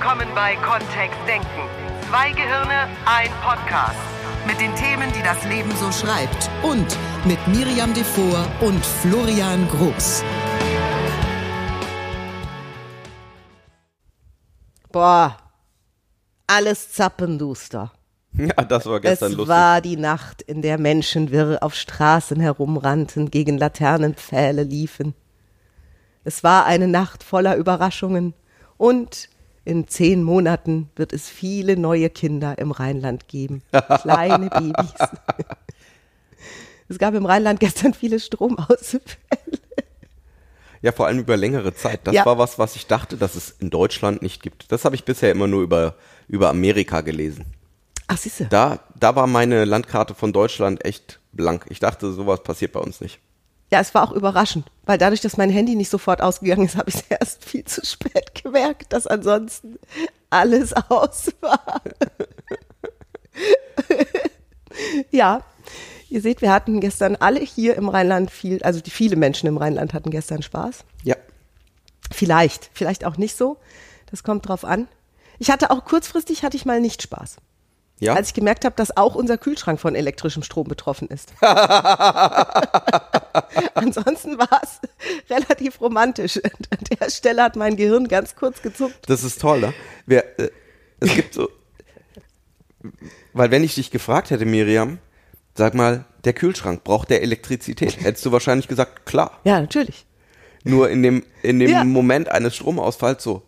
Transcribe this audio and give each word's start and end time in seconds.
willkommen 0.00 0.28
bei 0.34 0.56
Kontext 0.56 1.18
Denken. 1.28 1.46
Zwei 2.08 2.30
Gehirne, 2.30 2.88
ein 3.04 3.28
Podcast. 3.42 3.98
Mit 4.46 4.58
den 4.58 4.74
Themen, 4.74 5.12
die 5.12 5.22
das 5.22 5.44
Leben 5.44 5.70
so 5.76 5.92
schreibt. 5.92 6.48
Und 6.62 6.96
mit 7.26 7.38
Miriam 7.48 7.92
Devor 7.92 8.46
und 8.62 8.82
Florian 8.82 9.68
Groß. 9.68 10.24
Boah, 14.90 15.36
alles 16.46 16.92
zappenduster. 16.92 17.92
Ja, 18.32 18.54
das 18.64 18.86
war 18.86 19.00
gestern 19.00 19.32
es 19.32 19.36
lustig. 19.36 19.54
war 19.54 19.82
die 19.82 19.98
Nacht, 19.98 20.40
in 20.40 20.62
der 20.62 20.78
Menschen 20.78 21.30
wirr 21.30 21.58
auf 21.60 21.74
Straßen 21.74 22.40
herumrannten, 22.40 23.30
gegen 23.30 23.58
Laternenpfähle 23.58 24.62
liefen. 24.62 25.14
Es 26.24 26.42
war 26.42 26.64
eine 26.64 26.88
Nacht 26.88 27.22
voller 27.22 27.56
Überraschungen 27.56 28.32
und 28.78 29.28
in 29.64 29.86
zehn 29.88 30.22
Monaten 30.22 30.88
wird 30.96 31.12
es 31.12 31.28
viele 31.28 31.76
neue 31.76 32.10
Kinder 32.10 32.58
im 32.58 32.70
Rheinland 32.70 33.28
geben. 33.28 33.62
Kleine 34.02 34.48
Babys. 34.50 34.94
Es 36.88 36.98
gab 36.98 37.14
im 37.14 37.26
Rheinland 37.26 37.60
gestern 37.60 37.94
viele 37.94 38.18
Stromausfälle. 38.18 39.00
ja, 40.82 40.92
vor 40.92 41.06
allem 41.06 41.18
über 41.20 41.36
längere 41.36 41.74
Zeit. 41.74 42.00
Das 42.04 42.14
Ja. 42.14 42.24
war 42.26 42.38
was, 42.38 42.58
was 42.58 42.74
ich 42.74 42.86
dachte, 42.86 43.16
dass 43.16 43.34
es 43.36 43.50
in 43.50 43.70
Deutschland 43.70 44.22
nicht 44.22 44.42
gibt. 44.42 44.72
Das 44.72 44.84
habe 44.84 44.96
ich 44.96 45.04
bisher 45.04 45.30
immer 45.30 45.46
nur 45.46 45.62
über, 45.62 45.94
über 46.26 46.48
Amerika 46.48 47.02
gelesen. 47.02 47.44
Ach, 48.08 48.16
siehste. 48.16 48.46
Da, 48.46 48.80
da 48.98 49.14
war 49.14 49.28
meine 49.28 49.64
Landkarte 49.64 50.14
von 50.14 50.32
Deutschland 50.32 50.84
echt 50.84 51.20
blank. 51.32 51.66
Ich 51.68 51.78
dachte, 51.78 52.12
sowas 52.12 52.42
passiert 52.42 52.72
bei 52.72 52.80
uns 52.80 53.00
nicht. 53.00 53.20
Ja, 53.70 53.80
es 53.80 53.94
war 53.94 54.02
auch 54.02 54.12
überraschend, 54.12 54.66
weil 54.84 54.98
dadurch, 54.98 55.20
dass 55.20 55.36
mein 55.36 55.50
Handy 55.50 55.76
nicht 55.76 55.90
sofort 55.90 56.20
ausgegangen 56.22 56.66
ist, 56.66 56.76
habe 56.76 56.90
ich 56.90 56.96
es 56.96 57.02
erst 57.02 57.44
viel 57.44 57.64
zu 57.64 57.84
spät 57.84 58.42
gemerkt, 58.42 58.92
dass 58.92 59.06
ansonsten 59.06 59.78
alles 60.28 60.72
aus 60.88 61.32
war. 61.40 61.80
ja, 65.10 65.42
ihr 66.08 66.20
seht, 66.20 66.42
wir 66.42 66.52
hatten 66.52 66.80
gestern 66.80 67.16
alle 67.16 67.40
hier 67.40 67.76
im 67.76 67.88
Rheinland 67.88 68.30
viel, 68.30 68.62
also 68.62 68.80
die 68.80 68.90
viele 68.90 69.16
Menschen 69.16 69.46
im 69.46 69.56
Rheinland 69.56 69.94
hatten 69.94 70.10
gestern 70.10 70.42
Spaß. 70.42 70.84
Ja. 71.04 71.16
Vielleicht, 72.12 72.70
vielleicht 72.72 73.04
auch 73.04 73.16
nicht 73.16 73.36
so. 73.36 73.58
Das 74.10 74.24
kommt 74.24 74.48
drauf 74.48 74.64
an. 74.64 74.88
Ich 75.38 75.50
hatte 75.50 75.70
auch 75.70 75.84
kurzfristig 75.84 76.42
hatte 76.42 76.56
ich 76.56 76.66
mal 76.66 76.80
nicht 76.80 77.02
Spaß. 77.02 77.36
Ja. 78.00 78.14
Als 78.14 78.28
ich 78.28 78.34
gemerkt 78.34 78.64
habe, 78.64 78.74
dass 78.76 78.96
auch 78.96 79.14
unser 79.14 79.36
Kühlschrank 79.36 79.78
von 79.78 79.94
elektrischem 79.94 80.42
Strom 80.42 80.66
betroffen 80.66 81.08
ist. 81.08 81.32
Ansonsten 83.74 84.38
war 84.38 84.60
es 84.62 84.80
relativ 85.28 85.80
romantisch. 85.82 86.38
An 86.42 86.78
der 86.98 87.10
Stelle 87.10 87.42
hat 87.42 87.56
mein 87.56 87.76
Gehirn 87.76 88.08
ganz 88.08 88.34
kurz 88.34 88.62
gezuckt. 88.62 89.08
Das 89.08 89.22
ist 89.22 89.40
toll, 89.40 89.60
ne? 89.60 89.74
Wir, 90.06 90.24
äh, 90.38 90.48
es 91.00 91.14
gibt 91.14 91.34
so, 91.34 91.50
weil 93.32 93.50
wenn 93.50 93.64
ich 93.64 93.74
dich 93.74 93.90
gefragt 93.90 94.30
hätte, 94.30 94.46
Miriam, 94.46 94.98
sag 95.54 95.74
mal, 95.74 96.04
der 96.24 96.32
Kühlschrank 96.32 96.84
braucht 96.84 97.10
der 97.10 97.22
Elektrizität, 97.22 98.02
hättest 98.02 98.24
du 98.24 98.32
wahrscheinlich 98.32 98.68
gesagt, 98.68 99.04
klar. 99.06 99.40
Ja, 99.44 99.60
natürlich. 99.60 100.06
Nur 100.64 100.90
in 100.90 101.02
dem, 101.02 101.24
in 101.42 101.58
dem 101.58 101.70
Ja. 101.70 101.84
Moment 101.84 102.28
eines 102.28 102.56
Stromausfalls 102.56 103.22
so, 103.22 103.42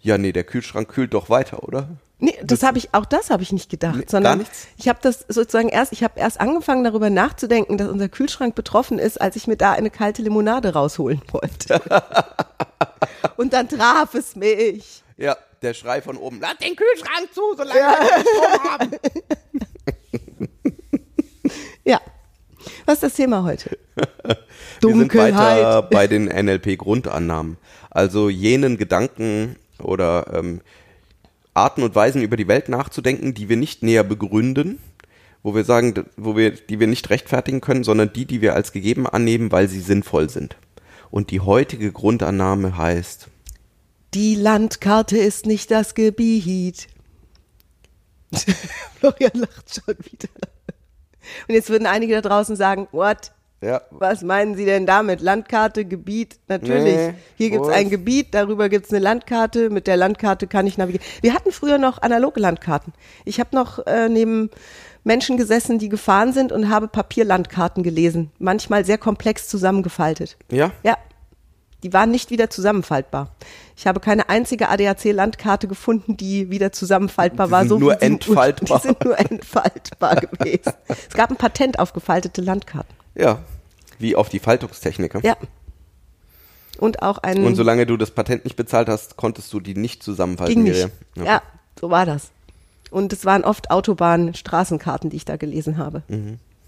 ja, 0.00 0.18
nee, 0.18 0.32
der 0.32 0.44
Kühlschrank 0.44 0.88
kühlt 0.88 1.14
doch 1.14 1.30
weiter, 1.30 1.62
oder? 1.64 1.88
Nee, 2.20 2.36
das 2.42 2.64
habe 2.64 2.78
ich, 2.78 2.92
auch 2.94 3.04
das 3.06 3.30
habe 3.30 3.44
ich 3.44 3.52
nicht 3.52 3.70
gedacht, 3.70 3.94
Nee, 3.96 4.02
gar 4.02 4.10
sondern 4.10 4.38
nichts? 4.38 4.66
ich 4.76 4.88
habe 4.88 4.98
das 5.02 5.24
sozusagen 5.28 5.68
erst, 5.68 5.92
ich 5.92 6.02
habe 6.02 6.18
erst 6.18 6.40
angefangen 6.40 6.82
darüber 6.82 7.10
nachzudenken, 7.10 7.78
dass 7.78 7.88
unser 7.88 8.08
Kühlschrank 8.08 8.56
betroffen 8.56 8.98
ist, 8.98 9.20
als 9.20 9.36
ich 9.36 9.46
mir 9.46 9.56
da 9.56 9.72
eine 9.72 9.88
kalte 9.90 10.22
Limonade 10.22 10.72
rausholen 10.72 11.22
wollte. 11.30 11.80
Und 13.36 13.52
dann 13.52 13.68
traf 13.68 14.14
es 14.14 14.34
mich. 14.34 15.04
Ja, 15.16 15.36
der 15.62 15.74
Schrei 15.74 16.02
von 16.02 16.16
oben, 16.16 16.40
lass 16.40 16.56
den 16.58 16.74
Kühlschrank 16.74 17.32
zu, 17.32 17.40
solange 17.56 17.80
wir 17.80 18.20
Strom 18.20 18.70
haben. 18.70 18.90
Ja. 21.84 22.00
Was 22.86 22.94
ist 22.96 23.02
das 23.04 23.14
Thema 23.14 23.44
heute? 23.44 23.78
Wir 24.80 24.90
sind 24.90 25.12
Dunkelheit. 25.12 25.34
weiter 25.34 25.82
bei 25.82 26.06
den 26.06 26.26
NLP-Grundannahmen. 26.26 27.56
Also 27.90 28.28
jenen 28.28 28.76
Gedanken 28.76 29.56
oder 29.82 30.26
ähm, 30.34 30.60
Arten 31.58 31.82
und 31.82 31.94
Weisen 31.94 32.22
über 32.22 32.36
die 32.36 32.48
Welt 32.48 32.68
nachzudenken, 32.68 33.34
die 33.34 33.48
wir 33.48 33.56
nicht 33.56 33.82
näher 33.82 34.04
begründen, 34.04 34.78
wo 35.42 35.54
wir 35.54 35.64
sagen, 35.64 36.04
wo 36.16 36.36
wir, 36.36 36.52
die 36.52 36.80
wir 36.80 36.86
nicht 36.86 37.10
rechtfertigen 37.10 37.60
können, 37.60 37.84
sondern 37.84 38.12
die, 38.12 38.24
die 38.24 38.40
wir 38.40 38.54
als 38.54 38.72
gegeben 38.72 39.06
annehmen, 39.06 39.52
weil 39.52 39.68
sie 39.68 39.80
sinnvoll 39.80 40.30
sind. 40.30 40.56
Und 41.10 41.30
die 41.30 41.40
heutige 41.40 41.92
Grundannahme 41.92 42.76
heißt, 42.76 43.28
Die 44.14 44.34
Landkarte 44.34 45.18
ist 45.18 45.46
nicht 45.46 45.70
das 45.70 45.94
Gebiet. 45.94 46.88
Florian 49.00 49.32
lacht 49.34 49.74
schon 49.74 49.96
wieder. 49.98 50.28
Und 51.46 51.54
jetzt 51.54 51.70
würden 51.70 51.86
einige 51.86 52.14
da 52.14 52.28
draußen 52.28 52.56
sagen, 52.56 52.88
what? 52.92 53.32
Ja, 53.60 53.80
Was 53.90 54.22
meinen 54.22 54.54
Sie 54.56 54.64
denn 54.64 54.86
damit? 54.86 55.20
Landkarte, 55.20 55.84
Gebiet? 55.84 56.38
Natürlich. 56.48 56.94
Nee, 56.96 57.14
Hier 57.36 57.50
gibt's 57.50 57.68
was? 57.68 57.74
ein 57.74 57.90
Gebiet, 57.90 58.28
darüber 58.32 58.68
gibt's 58.68 58.90
eine 58.90 59.00
Landkarte. 59.00 59.68
Mit 59.70 59.86
der 59.86 59.96
Landkarte 59.96 60.46
kann 60.46 60.66
ich 60.66 60.78
navigieren. 60.78 61.06
Wir 61.22 61.34
hatten 61.34 61.50
früher 61.52 61.78
noch 61.78 62.00
analoge 62.02 62.40
Landkarten. 62.40 62.92
Ich 63.24 63.40
habe 63.40 63.54
noch 63.56 63.84
äh, 63.86 64.08
neben 64.08 64.50
Menschen 65.04 65.36
gesessen, 65.36 65.78
die 65.78 65.88
gefahren 65.88 66.32
sind 66.32 66.52
und 66.52 66.68
habe 66.68 66.86
Papierlandkarten 66.88 67.82
gelesen. 67.82 68.30
Manchmal 68.38 68.84
sehr 68.84 68.98
komplex 68.98 69.48
zusammengefaltet. 69.48 70.36
ja, 70.52 70.70
Ja, 70.84 70.96
die 71.84 71.92
waren 71.92 72.10
nicht 72.10 72.30
wieder 72.30 72.50
zusammenfaltbar. 72.50 73.30
Ich 73.76 73.86
habe 73.86 74.00
keine 74.00 74.28
einzige 74.28 74.68
ADAC-Landkarte 74.68 75.68
gefunden, 75.68 76.16
die 76.16 76.50
wieder 76.50 76.72
zusammenfaltbar 76.72 77.46
Die 77.46 77.52
war. 77.52 77.60
sind 77.60 77.68
so 77.70 77.78
nur 77.78 78.02
entfaltbar. 78.02 78.80
Die 78.80 78.86
sind 78.88 79.04
nur 79.04 79.18
entfaltbar 79.18 80.16
gewesen. 80.16 80.72
Es 80.88 81.14
gab 81.14 81.30
ein 81.30 81.36
Patent 81.36 81.78
auf 81.78 81.92
gefaltete 81.92 82.40
Landkarten. 82.40 82.94
Ja, 83.18 83.40
wie 83.98 84.16
auf 84.16 84.28
die 84.28 84.38
Faltungstechniker. 84.38 85.20
Ja. 85.22 85.36
Und 86.78 87.02
auch 87.02 87.18
ein 87.18 87.44
Und 87.44 87.56
solange 87.56 87.86
du 87.86 87.96
das 87.96 88.12
Patent 88.12 88.44
nicht 88.44 88.56
bezahlt 88.56 88.88
hast, 88.88 89.16
konntest 89.16 89.52
du 89.52 89.60
die 89.60 89.74
nicht 89.74 90.02
zusammenfalten, 90.02 90.54
ging 90.54 90.64
nicht. 90.64 90.88
Miriam. 91.16 91.26
Ja. 91.26 91.42
so 91.78 91.90
war 91.90 92.06
das. 92.06 92.30
Und 92.90 93.12
es 93.12 93.24
waren 93.24 93.44
oft 93.44 93.70
Autobahn, 93.70 94.32
Straßenkarten, 94.34 95.10
die 95.10 95.16
ich 95.16 95.24
da 95.24 95.36
gelesen 95.36 95.76
habe. 95.76 96.02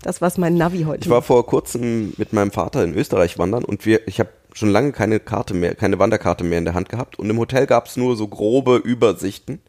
Das, 0.02 0.20
was 0.20 0.36
mein 0.36 0.56
Navi 0.56 0.82
heute 0.82 1.00
Mhm. 1.00 1.02
Ich 1.04 1.10
war 1.10 1.22
vor 1.22 1.46
kurzem 1.46 2.12
mit 2.16 2.32
meinem 2.32 2.50
Vater 2.50 2.82
in 2.84 2.94
Österreich 2.94 3.38
wandern 3.38 3.64
und 3.64 3.86
wir, 3.86 4.06
ich 4.08 4.18
habe 4.18 4.30
schon 4.52 4.70
lange 4.70 4.92
keine 4.92 5.20
Karte 5.20 5.54
mehr, 5.54 5.74
keine 5.76 5.98
Wanderkarte 5.98 6.42
mehr 6.42 6.58
in 6.58 6.64
der 6.64 6.74
Hand 6.74 6.88
gehabt 6.88 7.18
und 7.18 7.30
im 7.30 7.38
Hotel 7.38 7.66
gab 7.66 7.86
es 7.86 7.96
nur 7.96 8.16
so 8.16 8.26
grobe 8.26 8.76
Übersichten. 8.76 9.60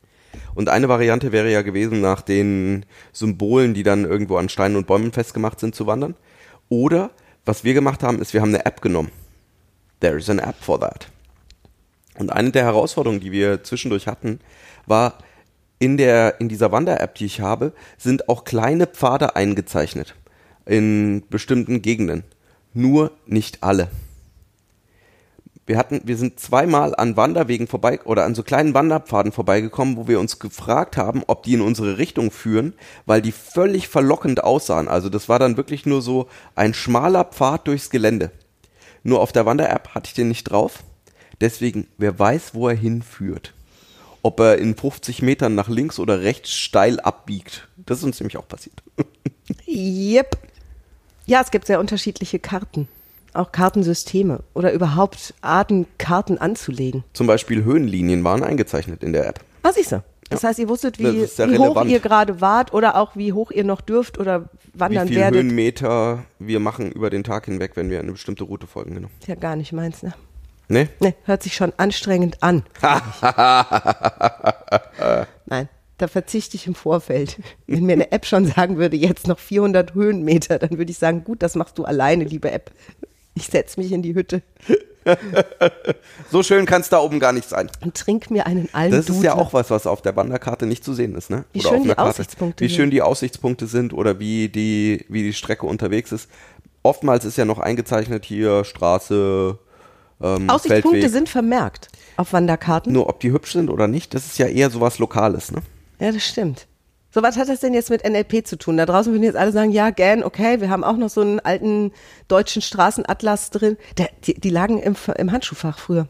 Und 0.56 0.70
eine 0.70 0.90
Variante 0.90 1.32
wäre 1.32 1.52
ja 1.52 1.62
gewesen, 1.62 2.02
nach 2.02 2.22
den 2.22 2.86
Symbolen, 3.14 3.74
die 3.74 3.84
dann 3.84 4.06
irgendwo 4.06 4.38
an 4.38 4.50
Steinen 4.50 4.78
und 4.78 4.88
Bäumen 4.88 5.12
festgemacht 5.12 5.60
sind, 5.60 5.76
zu 5.76 5.88
wandern. 5.88 6.16
Oder 6.72 7.12
was 7.44 7.66
wir 7.66 7.74
gemacht 7.74 8.02
haben, 8.02 8.22
ist, 8.22 8.34
wir 8.34 8.40
haben 8.40 8.56
eine 8.56 8.66
App 8.66 8.82
genommen. 8.82 9.12
There 10.00 10.18
is 10.18 10.30
an 10.30 10.40
app 10.40 10.56
for 10.62 10.80
that. 10.80 11.10
Und 12.18 12.32
eine 12.32 12.52
der 12.52 12.64
Herausforderungen, 12.64 13.20
die 13.20 13.34
wir 13.34 13.62
zwischendurch 13.64 14.08
hatten, 14.08 14.40
war, 14.86 15.18
in 15.80 15.98
der, 15.98 16.40
in 16.40 16.48
dieser 16.48 16.72
Wander-App, 16.72 17.16
die 17.16 17.26
ich 17.26 17.42
habe, 17.42 17.74
sind 17.98 18.30
auch 18.30 18.46
kleine 18.46 18.88
Pfade 18.88 19.36
eingezeichnet. 19.36 20.16
In 20.66 21.24
bestimmten 21.30 21.82
Gegenden. 21.82 22.24
Nur 22.74 23.12
nicht 23.26 23.64
alle. 23.64 23.90
Wir 25.72 25.78
hatten, 25.78 26.02
wir 26.04 26.18
sind 26.18 26.38
zweimal 26.38 26.94
an 26.94 27.16
Wanderwegen 27.16 27.66
vorbei 27.66 28.02
oder 28.04 28.26
an 28.26 28.36
so 28.36 28.44
kleinen 28.44 28.74
Wanderpfaden 28.74 29.32
vorbeigekommen, 29.32 29.96
wo 29.96 30.06
wir 30.06 30.20
uns 30.20 30.38
gefragt 30.38 30.98
haben, 30.98 31.24
ob 31.28 31.44
die 31.44 31.54
in 31.54 31.62
unsere 31.62 31.98
Richtung 31.98 32.30
führen, 32.30 32.74
weil 33.06 33.22
die 33.22 33.32
völlig 33.32 33.88
verlockend 33.88 34.44
aussahen. 34.44 34.90
Also 34.90 35.08
das 35.08 35.30
war 35.30 35.40
dann 35.40 35.56
wirklich 35.56 35.86
nur 35.86 36.02
so 36.02 36.28
ein 36.56 36.74
schmaler 36.74 37.24
Pfad 37.24 37.68
durchs 37.68 37.90
Gelände. 37.90 38.32
Nur 39.04 39.22
auf 39.22 39.32
der 39.32 39.46
Wander-App 39.46 39.96
hatte 39.96 40.10
ich 40.10 40.14
den 40.14 40.28
nicht 40.28 40.44
drauf. 40.44 40.84
Deswegen, 41.40 41.88
wer 41.98 42.20
weiß, 42.20 42.54
wo 42.54 42.68
er 42.68 42.76
hinführt. 42.76 43.54
Ob 44.24 44.42
er 44.42 44.58
in 44.58 44.76
50 44.76 45.22
Metern 45.22 45.56
nach 45.56 45.70
links 45.70 46.00
oder 46.00 46.20
rechts 46.20 46.52
steil 46.52 47.00
abbiegt. 47.00 47.70
Das 47.78 48.00
ist 48.00 48.04
uns 48.04 48.20
nämlich 48.20 48.36
auch 48.36 48.50
passiert. 48.50 48.84
Yep. 49.68 50.38
Ja, 51.28 51.42
es 51.42 51.52
gibt 51.52 51.68
sehr 51.68 51.80
unterschiedliche 51.80 52.40
Karten. 52.40 52.90
Auch 53.34 53.52
Kartensysteme 53.52 54.44
oder 54.54 54.74
überhaupt 54.74 55.34
Arten, 55.42 55.88
Karten 55.98 56.38
anzulegen. 56.38 57.04
Zum 57.14 57.28
Beispiel 57.28 57.64
Höhenlinien 57.64 58.24
waren 58.24 58.44
eingezeichnet 58.44 59.04
in 59.04 59.14
der 59.14 59.28
App. 59.28 59.40
Ah, 59.64 59.72
siehst 59.72 59.94
du. 59.94 60.04
Das 60.30 60.44
heißt, 60.46 60.60
ihr 60.60 60.70
wusstet, 60.70 60.98
wie, 60.98 61.26
sehr 61.26 61.52
wie 61.52 61.58
hoch 61.58 61.84
ihr 61.84 62.00
gerade 62.00 62.40
wart 62.40 62.74
oder 62.74 62.96
auch 62.96 63.18
wie 63.18 63.34
hoch 63.34 63.52
ihr 63.52 63.66
noch 63.66 63.82
dürft 63.82 64.18
oder 64.18 64.50
wandern 64.74 65.10
Wie 65.10 65.14
viel 65.14 65.22
werdet. 65.22 65.44
Höhenmeter 65.44 66.24
wir 66.40 66.62
machen 66.62 66.90
über 66.92 67.10
den 67.10 67.26
Tag 67.26 67.46
hinweg, 67.46 67.72
wenn 67.76 67.90
wir 67.90 68.00
eine 68.00 68.14
bestimmte 68.14 68.46
Route 68.46 68.66
folgen. 68.66 68.96
Genau. 68.96 69.10
Ist 69.20 69.28
ja 69.28 69.36
gar 69.36 69.58
nicht 69.58 69.74
meins, 69.74 70.04
ne? 70.04 70.14
Ne? 70.70 70.88
Ne, 71.02 71.16
hört 71.26 71.44
sich 71.44 71.54
schon 71.54 71.74
anstrengend 71.76 72.42
an. 72.42 72.64
Nein, 75.46 75.68
da 75.98 76.08
verzichte 76.08 76.56
ich 76.56 76.66
im 76.66 76.76
Vorfeld. 76.76 77.38
Wenn 77.68 77.86
mir 77.86 77.94
eine 77.94 78.14
App 78.14 78.26
schon 78.26 78.46
sagen 78.46 78.78
würde, 78.78 78.96
jetzt 78.96 79.28
noch 79.28 79.38
400 79.38 79.94
Höhenmeter, 79.94 80.60
dann 80.60 80.78
würde 80.78 80.92
ich 80.92 80.98
sagen, 80.98 81.26
gut, 81.26 81.44
das 81.44 81.56
machst 81.56 81.78
du 81.78 81.84
alleine, 81.84 82.24
liebe 82.24 82.52
App. 82.52 82.72
Ich 83.36 83.48
setze 83.48 83.80
mich 83.80 83.92
in 83.92 84.02
die 84.02 84.14
Hütte. 84.16 84.42
So 86.30 86.44
schön 86.44 86.66
kann 86.68 86.82
es 86.82 86.90
da 86.90 87.00
oben 87.00 87.20
gar 87.20 87.34
nicht 87.34 87.50
sein. 87.50 87.70
und 87.84 87.96
trink 87.96 88.30
mir 88.30 88.46
einen 88.46 88.70
alten 88.72 88.96
Das 88.96 89.10
ist 89.10 89.24
ja 89.24 89.34
auch 89.34 89.52
was, 89.52 89.72
was 89.72 89.88
auf 89.88 90.02
der 90.04 90.16
Wanderkarte 90.16 90.68
nicht 90.68 90.84
zu 90.84 90.94
sehen 90.94 91.16
ist, 91.16 91.30
ne? 91.32 91.44
Wie 91.54 91.60
Oder 91.62 91.70
schön 91.70 91.78
auf 91.80 91.84
die 91.84 91.90
Karte. 91.96 92.02
Aussichtspunkte 92.10 92.64
Wie 92.64 92.68
sind. 92.70 92.76
schön 92.76 92.92
die 92.92 93.02
Aussichtspunkte 93.02 93.66
sind 93.66 93.94
oder 93.94 94.20
wie 94.20 94.48
die, 94.50 95.06
wie 95.10 95.24
die 95.24 95.34
Strecke 95.34 95.66
unterwegs 95.66 96.12
ist. 96.12 96.30
Oftmals 96.84 97.26
ist 97.26 97.38
ja 97.38 97.46
noch 97.46 97.58
eingezeichnet 97.60 98.26
hier 98.26 98.64
Straße, 98.64 99.58
ähm, 100.22 100.50
Aussichtspunkte 100.50 100.90
Feldweg. 101.02 101.10
sind 101.12 101.30
vermerkt 101.30 101.88
auf 102.18 102.32
Wanderkarten. 102.34 102.94
Nur 102.94 103.10
ob 103.10 103.20
die 103.22 103.32
hübsch 103.32 103.54
sind 103.54 103.70
oder 103.72 103.88
nicht, 103.88 104.14
das 104.14 104.28
ist 104.28 104.38
ja 104.38 104.46
eher 104.48 104.70
sowas 104.70 105.00
Lokales, 105.00 105.52
ne? 105.52 105.62
Ja, 106.00 106.12
das 106.12 106.24
stimmt. 106.24 106.68
So, 107.14 107.22
was 107.22 107.38
hat 107.38 107.50
das 107.50 107.60
denn 107.60 107.74
jetzt 107.74 107.90
mit 107.90 108.08
NLP 108.08 108.48
zu 108.48 108.58
tun? 108.58 108.78
Da 108.78 108.86
draußen 108.86 109.12
würden 109.12 109.24
jetzt 109.24 109.36
alle 109.36 109.52
sagen, 109.52 109.72
ja, 109.72 109.90
gern, 109.90 110.24
okay, 110.24 110.62
wir 110.62 110.70
haben 110.70 110.86
auch 110.86 110.96
noch 110.96 111.10
so 111.10 111.20
einen 111.20 111.42
alten 111.42 111.92
deutschen 112.30 112.62
Straßenatlas 112.62 113.50
drin. 113.50 113.78
Der, 113.98 114.10
die, 114.24 114.40
die 114.40 114.50
lagen 114.50 114.80
im, 114.80 114.96
im 115.18 115.32
Handschuhfach 115.32 115.78
früher. 115.78 116.08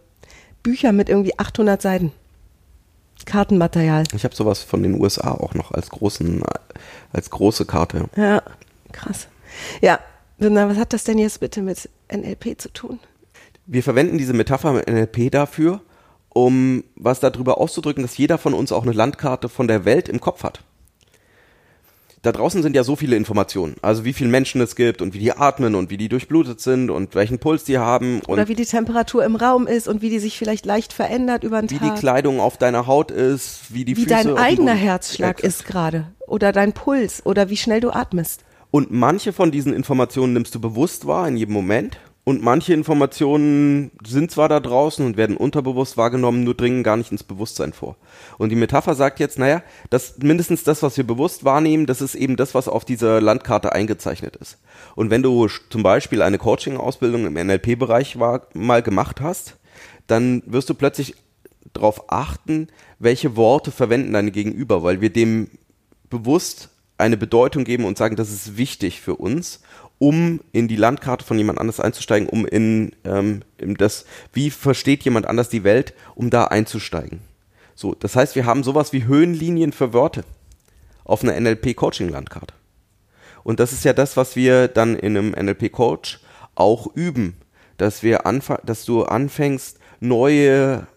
Bücher 0.62 0.92
mit 0.92 1.10
irgendwie 1.10 1.38
800 1.40 1.82
Seiten. 1.82 2.12
Kartenmaterial. 3.26 4.04
Ich 4.14 4.24
habe 4.24 4.36
sowas 4.36 4.62
von 4.62 4.84
den 4.84 5.00
USA 5.00 5.32
auch 5.32 5.56
noch 5.56 5.72
als 5.72 5.90
großen, 5.90 6.44
als 7.14 7.30
große 7.32 7.66
Karte. 7.66 8.06
Ja, 8.16 8.44
krass. 8.92 9.28
Ja, 9.82 10.00
na, 10.38 10.70
was 10.70 10.78
hat 10.78 10.94
das 10.94 11.04
denn 11.04 11.18
jetzt 11.18 11.40
bitte 11.40 11.62
mit 11.62 11.90
NLP 12.12 12.60
zu 12.60 12.72
tun? 12.72 13.00
Wir 13.66 13.84
verwenden 13.84 14.18
diese 14.18 14.34
Metapher 14.34 14.74
mit 14.74 14.88
NLP 14.88 15.32
dafür, 15.32 15.82
um 16.30 16.84
was 16.96 17.20
darüber 17.20 17.60
auszudrücken, 17.60 18.04
dass 18.04 18.18
jeder 18.18 18.38
von 18.38 18.54
uns 18.54 18.72
auch 18.72 18.84
eine 18.84 18.92
Landkarte 18.92 19.50
von 19.50 19.68
der 19.68 19.86
Welt 19.86 20.10
im 20.10 20.20
Kopf 20.20 20.44
hat. 20.44 20.62
Da 22.24 22.32
draußen 22.32 22.62
sind 22.62 22.76
ja 22.76 22.84
so 22.84 22.96
viele 22.96 23.16
Informationen, 23.16 23.78
also 23.82 24.06
wie 24.06 24.14
viele 24.14 24.30
Menschen 24.30 24.62
es 24.62 24.76
gibt 24.76 25.02
und 25.02 25.16
wie 25.16 25.20
die 25.20 25.32
atmen 25.32 25.74
und 25.74 25.90
wie 25.90 25.98
die 25.98 26.08
durchblutet 26.08 26.62
sind 26.62 26.92
und 26.92 27.16
welchen 27.16 27.40
Puls 27.40 27.64
die 27.64 27.80
haben 27.80 28.22
Oder 28.28 28.48
wie 28.48 28.54
die 28.54 28.66
Temperatur 28.66 29.26
im 29.26 29.36
Raum 29.36 29.66
ist 29.66 29.88
und 29.88 30.04
wie 30.04 30.12
die 30.12 30.20
sich 30.20 30.38
vielleicht 30.38 30.68
leicht 30.68 30.94
verändert 30.94 31.44
über 31.44 31.60
den 31.60 31.72
wie 31.72 31.80
Tag. 31.80 31.96
die 31.96 32.00
Kleidung 32.00 32.40
auf 32.40 32.58
deiner 32.58 32.86
Haut 32.86 33.10
ist, 33.10 33.74
wie 33.74 33.86
die 33.86 33.98
wie 33.98 34.04
Füße 34.04 34.10
dein 34.10 34.30
auf 34.30 34.36
dem 34.36 34.38
eigener 34.38 34.76
Herzschlag 34.76 35.40
Exakt. 35.40 35.48
ist 35.48 35.66
gerade. 35.66 36.12
Oder 36.28 36.52
dein 36.52 36.74
Puls. 36.74 37.26
Oder 37.26 37.50
wie 37.50 37.58
schnell 37.58 37.80
du 37.80 37.90
atmest. 37.90 38.44
Und 38.70 38.92
manche 38.92 39.34
von 39.34 39.52
diesen 39.52 39.74
Informationen 39.74 40.34
nimmst 40.34 40.54
du 40.54 40.62
bewusst 40.62 41.08
wahr 41.08 41.28
in 41.28 41.38
jedem 41.38 41.54
Moment. 41.54 41.98
Und 42.32 42.42
manche 42.42 42.74
Informationen 42.74 43.92
sind 44.08 44.32
zwar 44.32 44.48
da 44.48 44.62
draußen 44.62 45.06
und 45.06 45.18
werden 45.18 45.36
unterbewusst 45.36 45.98
wahrgenommen, 45.98 46.46
nur 46.46 46.56
dringen 46.56 46.82
gar 46.82 46.96
nicht 46.96 47.12
ins 47.12 47.24
Bewusstsein 47.24 47.74
vor. 47.74 47.98
Und 48.38 48.52
die 48.52 48.56
Metapher 48.56 48.96
sagt 48.96 49.20
jetzt, 49.20 49.38
naja, 49.38 49.62
dass 49.90 50.18
mindestens 50.20 50.64
das, 50.64 50.82
was 50.82 50.96
wir 50.96 51.06
bewusst 51.06 51.44
wahrnehmen, 51.44 51.88
das 51.88 52.00
ist 52.00 52.16
eben 52.16 52.38
das, 52.38 52.56
was 52.56 52.70
auf 52.70 52.86
dieser 52.86 53.20
Landkarte 53.20 53.74
eingezeichnet 53.74 54.38
ist. 54.38 54.60
Und 54.96 55.10
wenn 55.10 55.22
du 55.22 55.50
zum 55.70 55.84
Beispiel 55.84 56.22
eine 56.22 56.38
Coaching-Ausbildung 56.38 57.26
im 57.26 57.34
NLP-Bereich 57.34 58.16
mal 58.16 58.82
gemacht 58.82 59.20
hast, 59.20 59.58
dann 60.08 60.42
wirst 60.46 60.70
du 60.70 60.74
plötzlich 60.74 61.16
darauf 61.74 62.14
achten, 62.14 62.70
welche 62.98 63.36
Worte 63.36 63.72
verwenden 63.72 64.14
deine 64.14 64.32
Gegenüber, 64.32 64.84
weil 64.84 65.02
wir 65.02 65.10
dem 65.10 65.50
bewusst 66.10 66.70
eine 66.98 67.18
Bedeutung 67.18 67.66
geben 67.66 67.84
und 67.84 67.98
sagen, 67.98 68.16
das 68.16 68.32
ist 68.32 68.56
wichtig 68.56 69.02
für 69.02 69.16
uns, 69.16 69.60
um 70.02 70.42
in 70.52 70.68
die 70.68 70.78
Landkarte 70.78 71.24
von 71.24 71.38
jemand 71.38 71.60
anders 71.60 71.80
einzusteigen, 71.80 72.28
um 72.28 72.48
in, 72.48 72.94
ähm, 73.06 73.44
in 73.60 73.76
das, 73.76 74.06
wie 74.34 74.50
versteht 74.50 75.04
jemand 75.04 75.28
anders 75.28 75.48
die 75.48 75.64
Welt, 75.64 75.94
um 76.16 76.32
da 76.32 76.46
einzusteigen. 76.46 77.20
So, 77.76 77.94
das 77.94 78.16
heißt, 78.16 78.36
wir 78.36 78.48
haben 78.48 78.64
sowas 78.64 78.94
wie 78.94 79.06
Höhenlinien 79.06 79.72
für 79.72 79.94
Wörter 79.94 80.24
auf 81.04 81.24
einer 81.24 81.40
NLP-Coaching-Landkarte. 81.40 82.56
Und 83.44 83.60
das 83.60 83.74
ist 83.74 83.86
ja 83.86 83.94
das, 83.94 84.18
was 84.18 84.36
wir 84.36 84.68
dann 84.68 84.96
in 84.96 85.16
einem 85.16 85.36
NLP-Coach 85.40 86.20
auch 86.56 86.88
üben, 86.96 87.36
dass 87.78 88.02
wir 88.02 88.26
anfa 88.26 88.60
dass 88.66 88.86
du 88.86 89.04
anfängst, 89.04 89.78
neue, 90.00 90.88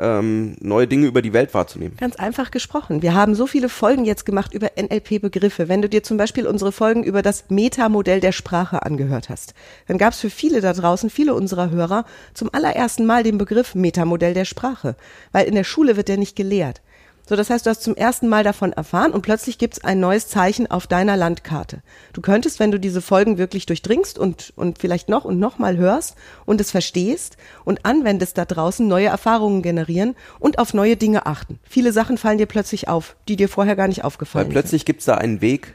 ähm, 0.00 0.56
neue 0.60 0.86
Dinge 0.86 1.06
über 1.06 1.22
die 1.22 1.32
Welt 1.32 1.54
wahrzunehmen. 1.54 1.96
Ganz 1.98 2.16
einfach 2.16 2.50
gesprochen. 2.50 3.02
Wir 3.02 3.14
haben 3.14 3.34
so 3.34 3.46
viele 3.46 3.68
Folgen 3.68 4.04
jetzt 4.04 4.26
gemacht 4.26 4.54
über 4.54 4.70
NLP-Begriffe. 4.76 5.68
Wenn 5.68 5.82
du 5.82 5.88
dir 5.88 6.02
zum 6.02 6.16
Beispiel 6.16 6.46
unsere 6.46 6.72
Folgen 6.72 7.04
über 7.04 7.22
das 7.22 7.44
Metamodell 7.48 8.20
der 8.20 8.32
Sprache 8.32 8.82
angehört 8.82 9.28
hast, 9.28 9.54
dann 9.86 9.98
gab 9.98 10.12
es 10.12 10.20
für 10.20 10.30
viele 10.30 10.60
da 10.60 10.72
draußen, 10.72 11.10
viele 11.10 11.34
unserer 11.34 11.70
Hörer, 11.70 12.04
zum 12.34 12.48
allerersten 12.52 13.06
Mal 13.06 13.22
den 13.22 13.38
Begriff 13.38 13.74
Metamodell 13.74 14.34
der 14.34 14.44
Sprache. 14.44 14.96
Weil 15.32 15.46
in 15.46 15.54
der 15.54 15.64
Schule 15.64 15.96
wird 15.96 16.08
der 16.08 16.16
nicht 16.16 16.36
gelehrt. 16.36 16.80
So, 17.28 17.36
das 17.36 17.48
heißt, 17.48 17.64
du 17.64 17.70
hast 17.70 17.82
zum 17.82 17.94
ersten 17.94 18.28
Mal 18.28 18.42
davon 18.42 18.72
erfahren 18.72 19.12
und 19.12 19.22
plötzlich 19.22 19.56
gibt 19.58 19.74
es 19.74 19.84
ein 19.84 20.00
neues 20.00 20.26
Zeichen 20.26 20.68
auf 20.68 20.88
deiner 20.88 21.16
Landkarte. 21.16 21.82
Du 22.12 22.20
könntest, 22.20 22.58
wenn 22.58 22.72
du 22.72 22.80
diese 22.80 23.00
Folgen 23.00 23.38
wirklich 23.38 23.66
durchdringst 23.66 24.18
und, 24.18 24.52
und 24.56 24.78
vielleicht 24.78 25.08
noch 25.08 25.24
und 25.24 25.38
noch 25.38 25.58
mal 25.58 25.76
hörst 25.76 26.16
und 26.44 26.60
es 26.60 26.72
verstehst 26.72 27.36
und 27.64 27.86
anwendest 27.86 28.36
da 28.36 28.44
draußen, 28.44 28.86
neue 28.86 29.06
Erfahrungen 29.06 29.62
generieren 29.62 30.16
und 30.40 30.58
auf 30.58 30.74
neue 30.74 30.96
Dinge 30.96 31.26
achten. 31.26 31.60
Viele 31.62 31.92
Sachen 31.92 32.18
fallen 32.18 32.38
dir 32.38 32.46
plötzlich 32.46 32.88
auf, 32.88 33.16
die 33.28 33.36
dir 33.36 33.48
vorher 33.48 33.76
gar 33.76 33.86
nicht 33.86 33.98
Weil 33.98 34.06
aufgefallen 34.06 34.46
sind. 34.46 34.52
plötzlich 34.52 34.84
gibt 34.84 35.00
es 35.00 35.06
da 35.06 35.14
einen 35.14 35.40
Weg 35.40 35.74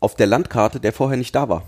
auf 0.00 0.14
der 0.16 0.26
Landkarte, 0.26 0.80
der 0.80 0.92
vorher 0.92 1.16
nicht 1.16 1.34
da 1.34 1.48
war. 1.48 1.62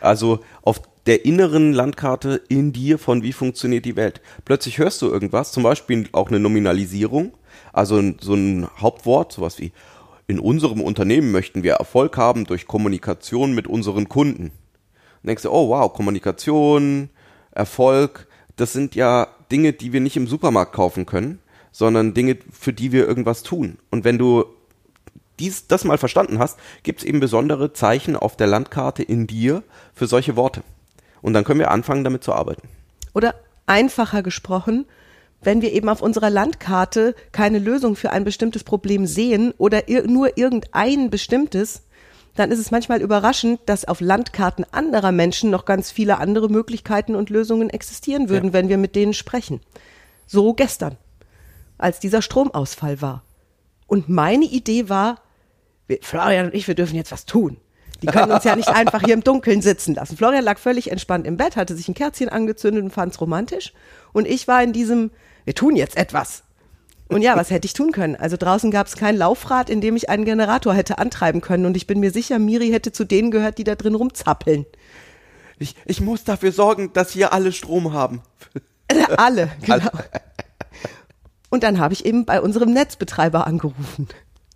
Also 0.00 0.40
auf 0.62 0.82
der 1.06 1.24
inneren 1.24 1.72
Landkarte 1.72 2.40
in 2.48 2.72
dir 2.72 2.98
von 2.98 3.22
wie 3.22 3.32
funktioniert 3.32 3.84
die 3.84 3.96
Welt. 3.96 4.20
Plötzlich 4.44 4.78
hörst 4.78 5.02
du 5.02 5.08
irgendwas, 5.08 5.52
zum 5.52 5.62
Beispiel 5.62 6.08
auch 6.12 6.28
eine 6.28 6.38
Nominalisierung, 6.38 7.32
also 7.72 8.00
so 8.20 8.34
ein 8.34 8.68
Hauptwort, 8.78 9.32
sowas 9.32 9.58
wie 9.58 9.72
in 10.28 10.38
unserem 10.38 10.80
Unternehmen 10.80 11.32
möchten 11.32 11.62
wir 11.62 11.74
Erfolg 11.74 12.16
haben 12.16 12.44
durch 12.44 12.66
Kommunikation 12.66 13.54
mit 13.54 13.66
unseren 13.66 14.08
Kunden. 14.08 14.52
Dann 15.22 15.28
denkst 15.28 15.42
du, 15.42 15.50
oh 15.50 15.68
wow, 15.68 15.92
Kommunikation, 15.92 17.10
Erfolg, 17.50 18.28
das 18.56 18.72
sind 18.72 18.94
ja 18.94 19.28
Dinge, 19.50 19.72
die 19.72 19.92
wir 19.92 20.00
nicht 20.00 20.16
im 20.16 20.26
Supermarkt 20.26 20.72
kaufen 20.72 21.06
können, 21.06 21.40
sondern 21.72 22.14
Dinge, 22.14 22.38
für 22.50 22.72
die 22.72 22.92
wir 22.92 23.06
irgendwas 23.06 23.42
tun. 23.42 23.78
Und 23.90 24.04
wenn 24.04 24.18
du 24.18 24.44
dies, 25.38 25.66
das 25.66 25.84
mal 25.84 25.98
verstanden 25.98 26.38
hast, 26.38 26.58
gibt 26.82 27.00
es 27.00 27.04
eben 27.04 27.20
besondere 27.20 27.72
Zeichen 27.72 28.16
auf 28.16 28.36
der 28.36 28.46
Landkarte 28.46 29.02
in 29.02 29.26
dir 29.26 29.62
für 29.94 30.06
solche 30.06 30.36
Worte. 30.36 30.62
Und 31.22 31.32
dann 31.32 31.44
können 31.44 31.60
wir 31.60 31.70
anfangen, 31.70 32.04
damit 32.04 32.22
zu 32.24 32.32
arbeiten. 32.32 32.68
Oder 33.14 33.34
einfacher 33.66 34.22
gesprochen, 34.22 34.84
wenn 35.40 35.62
wir 35.62 35.72
eben 35.72 35.88
auf 35.88 36.02
unserer 36.02 36.30
Landkarte 36.30 37.14
keine 37.32 37.58
Lösung 37.58 37.96
für 37.96 38.10
ein 38.10 38.24
bestimmtes 38.24 38.64
Problem 38.64 39.06
sehen 39.06 39.54
oder 39.58 39.88
ir 39.88 40.06
nur 40.06 40.36
irgendein 40.36 41.10
bestimmtes, 41.10 41.82
dann 42.34 42.50
ist 42.50 42.58
es 42.58 42.70
manchmal 42.70 43.00
überraschend, 43.02 43.60
dass 43.66 43.84
auf 43.84 44.00
Landkarten 44.00 44.64
anderer 44.70 45.12
Menschen 45.12 45.50
noch 45.50 45.64
ganz 45.64 45.90
viele 45.90 46.18
andere 46.18 46.48
Möglichkeiten 46.48 47.14
und 47.14 47.28
Lösungen 47.30 47.70
existieren 47.70 48.28
würden, 48.28 48.48
Ja. 48.48 48.52
wenn 48.52 48.68
wir 48.68 48.78
mit 48.78 48.94
denen 48.96 49.14
sprechen. 49.14 49.60
So 50.26 50.54
gestern, 50.54 50.96
als 51.76 52.00
dieser 52.00 52.22
Stromausfall 52.22 53.02
war. 53.02 53.22
Und 53.86 54.08
meine 54.08 54.46
Idee 54.46 54.88
war, 54.88 55.20
wir, 55.88 55.98
Florian 56.00 56.46
und 56.46 56.54
ich, 56.54 56.68
wir 56.68 56.74
dürfen 56.74 56.96
jetzt 56.96 57.12
was 57.12 57.26
tun. 57.26 57.58
Die 58.02 58.06
können 58.06 58.32
uns 58.32 58.44
ja 58.44 58.56
nicht 58.56 58.68
einfach 58.68 59.02
hier 59.02 59.14
im 59.14 59.24
Dunkeln 59.24 59.62
sitzen 59.62 59.94
lassen. 59.94 60.16
Florian 60.16 60.44
lag 60.44 60.58
völlig 60.58 60.90
entspannt 60.90 61.26
im 61.26 61.36
Bett, 61.36 61.56
hatte 61.56 61.76
sich 61.76 61.88
ein 61.88 61.94
Kerzchen 61.94 62.28
angezündet 62.28 62.82
und 62.82 62.90
fand 62.90 63.12
es 63.12 63.20
romantisch. 63.20 63.72
Und 64.12 64.26
ich 64.26 64.48
war 64.48 64.62
in 64.62 64.72
diesem, 64.72 65.10
wir 65.44 65.54
tun 65.54 65.76
jetzt 65.76 65.96
etwas. 65.96 66.42
Und 67.08 67.22
ja, 67.22 67.36
was 67.36 67.50
hätte 67.50 67.66
ich 67.66 67.74
tun 67.74 67.92
können? 67.92 68.16
Also 68.16 68.36
draußen 68.36 68.70
gab 68.70 68.86
es 68.86 68.96
kein 68.96 69.16
Laufrad, 69.16 69.70
in 69.70 69.80
dem 69.80 69.96
ich 69.96 70.08
einen 70.08 70.24
Generator 70.24 70.74
hätte 70.74 70.98
antreiben 70.98 71.40
können. 71.40 71.66
Und 71.66 71.76
ich 71.76 71.86
bin 71.86 72.00
mir 72.00 72.10
sicher, 72.10 72.38
Miri 72.38 72.70
hätte 72.70 72.90
zu 72.90 73.04
denen 73.04 73.30
gehört, 73.30 73.58
die 73.58 73.64
da 73.64 73.74
drin 73.74 73.94
rumzappeln. 73.94 74.66
Ich, 75.58 75.76
ich 75.84 76.00
muss 76.00 76.24
dafür 76.24 76.52
sorgen, 76.52 76.92
dass 76.92 77.12
hier 77.12 77.32
alle 77.32 77.52
Strom 77.52 77.92
haben. 77.92 78.22
Alle, 79.16 79.50
genau. 79.62 79.90
Und 81.50 81.62
dann 81.62 81.78
habe 81.78 81.94
ich 81.94 82.04
eben 82.04 82.24
bei 82.24 82.40
unserem 82.40 82.72
Netzbetreiber 82.72 83.46
angerufen. 83.46 84.08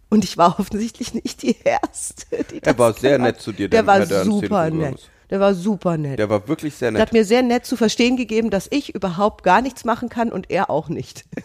Und 0.09 0.25
ich 0.25 0.37
war 0.39 0.59
offensichtlich 0.61 1.15
nicht 1.15 1.43
die 1.43 1.57
Erste. 1.65 2.45
Die 2.51 2.57
Er 2.57 2.61
das 2.61 2.79
war 2.79 2.93
sehr 2.93 3.19
nett 3.19 3.41
zu 3.41 3.53
dir, 3.53 3.69
Der 3.69 3.87
war 3.87 3.99
er 3.99 4.25
super 4.25 4.71
nett. 4.71 5.11
Der 5.31 5.41
war 5.41 5.55
super 5.55 5.97
nett. 5.99 6.19
Der 6.21 6.29
war 6.31 6.47
wirklich 6.47 6.75
sehr 6.77 6.93
Der 6.93 7.01
hat 7.01 7.09
nett. 7.09 7.21
mir 7.21 7.25
sehr 7.25 7.43
nett 7.43 7.67
zu 7.67 7.77
verstehen 7.77 8.17
gegeben, 8.17 8.51
dass 8.51 8.69
ich 8.71 8.95
überhaupt 8.95 9.43
gar 9.43 9.61
nichts 9.61 9.85
machen 9.85 10.09
kann 10.09 10.31
und 10.31 10.51
er 10.51 10.71
auch 10.71 10.89
nicht. 10.89 11.25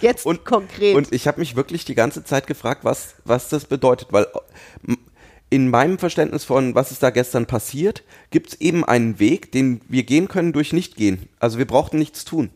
Jetzt 0.00 0.24
Und, 0.26 0.44
konkret. 0.44 0.94
und 0.96 1.12
ich 1.12 1.26
habe 1.28 1.40
mich 1.40 1.54
wirklich 1.56 1.84
die 1.84 1.94
ganze 1.94 2.24
Zeit 2.24 2.46
gefragt, 2.46 2.84
was, 2.84 3.14
was 3.24 3.48
das 3.48 3.66
bedeutet, 3.66 4.08
weil 4.10 4.26
in 5.50 5.68
meinem 5.70 5.98
Verständnis 5.98 6.44
von, 6.44 6.74
was 6.74 6.90
ist 6.92 7.02
da 7.02 7.10
gestern 7.10 7.46
passiert, 7.46 8.02
gibt 8.30 8.48
es 8.50 8.60
eben 8.60 8.84
einen 8.84 9.18
Weg, 9.18 9.52
den 9.52 9.80
wir 9.88 10.02
gehen 10.02 10.28
können 10.28 10.52
durch 10.52 10.72
Nicht-Gehen. 10.72 11.28
Also 11.38 11.58
wir 11.58 11.66
brauchten 11.66 11.98
nichts 11.98 12.24
tun. 12.24 12.50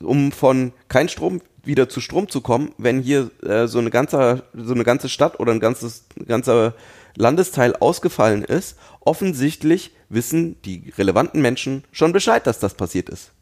Um 0.00 0.32
von 0.32 0.72
kein 0.88 1.08
Strom 1.08 1.40
wieder 1.64 1.88
zu 1.88 2.00
Strom 2.00 2.28
zu 2.28 2.40
kommen, 2.40 2.72
wenn 2.78 3.00
hier 3.00 3.30
äh, 3.42 3.66
so, 3.66 3.78
eine 3.78 3.90
ganze, 3.90 4.42
so 4.54 4.74
eine 4.74 4.84
ganze 4.84 5.08
Stadt 5.08 5.40
oder 5.40 5.52
ein 5.52 5.60
ganzes, 5.60 6.04
ganzer 6.26 6.74
Landesteil 7.16 7.76
ausgefallen 7.76 8.44
ist, 8.44 8.76
offensichtlich 9.00 9.92
wissen 10.08 10.60
die 10.62 10.92
relevanten 10.96 11.40
Menschen 11.40 11.84
schon 11.92 12.12
Bescheid, 12.12 12.46
dass 12.46 12.58
das 12.58 12.74
passiert 12.74 13.08
ist. 13.08 13.32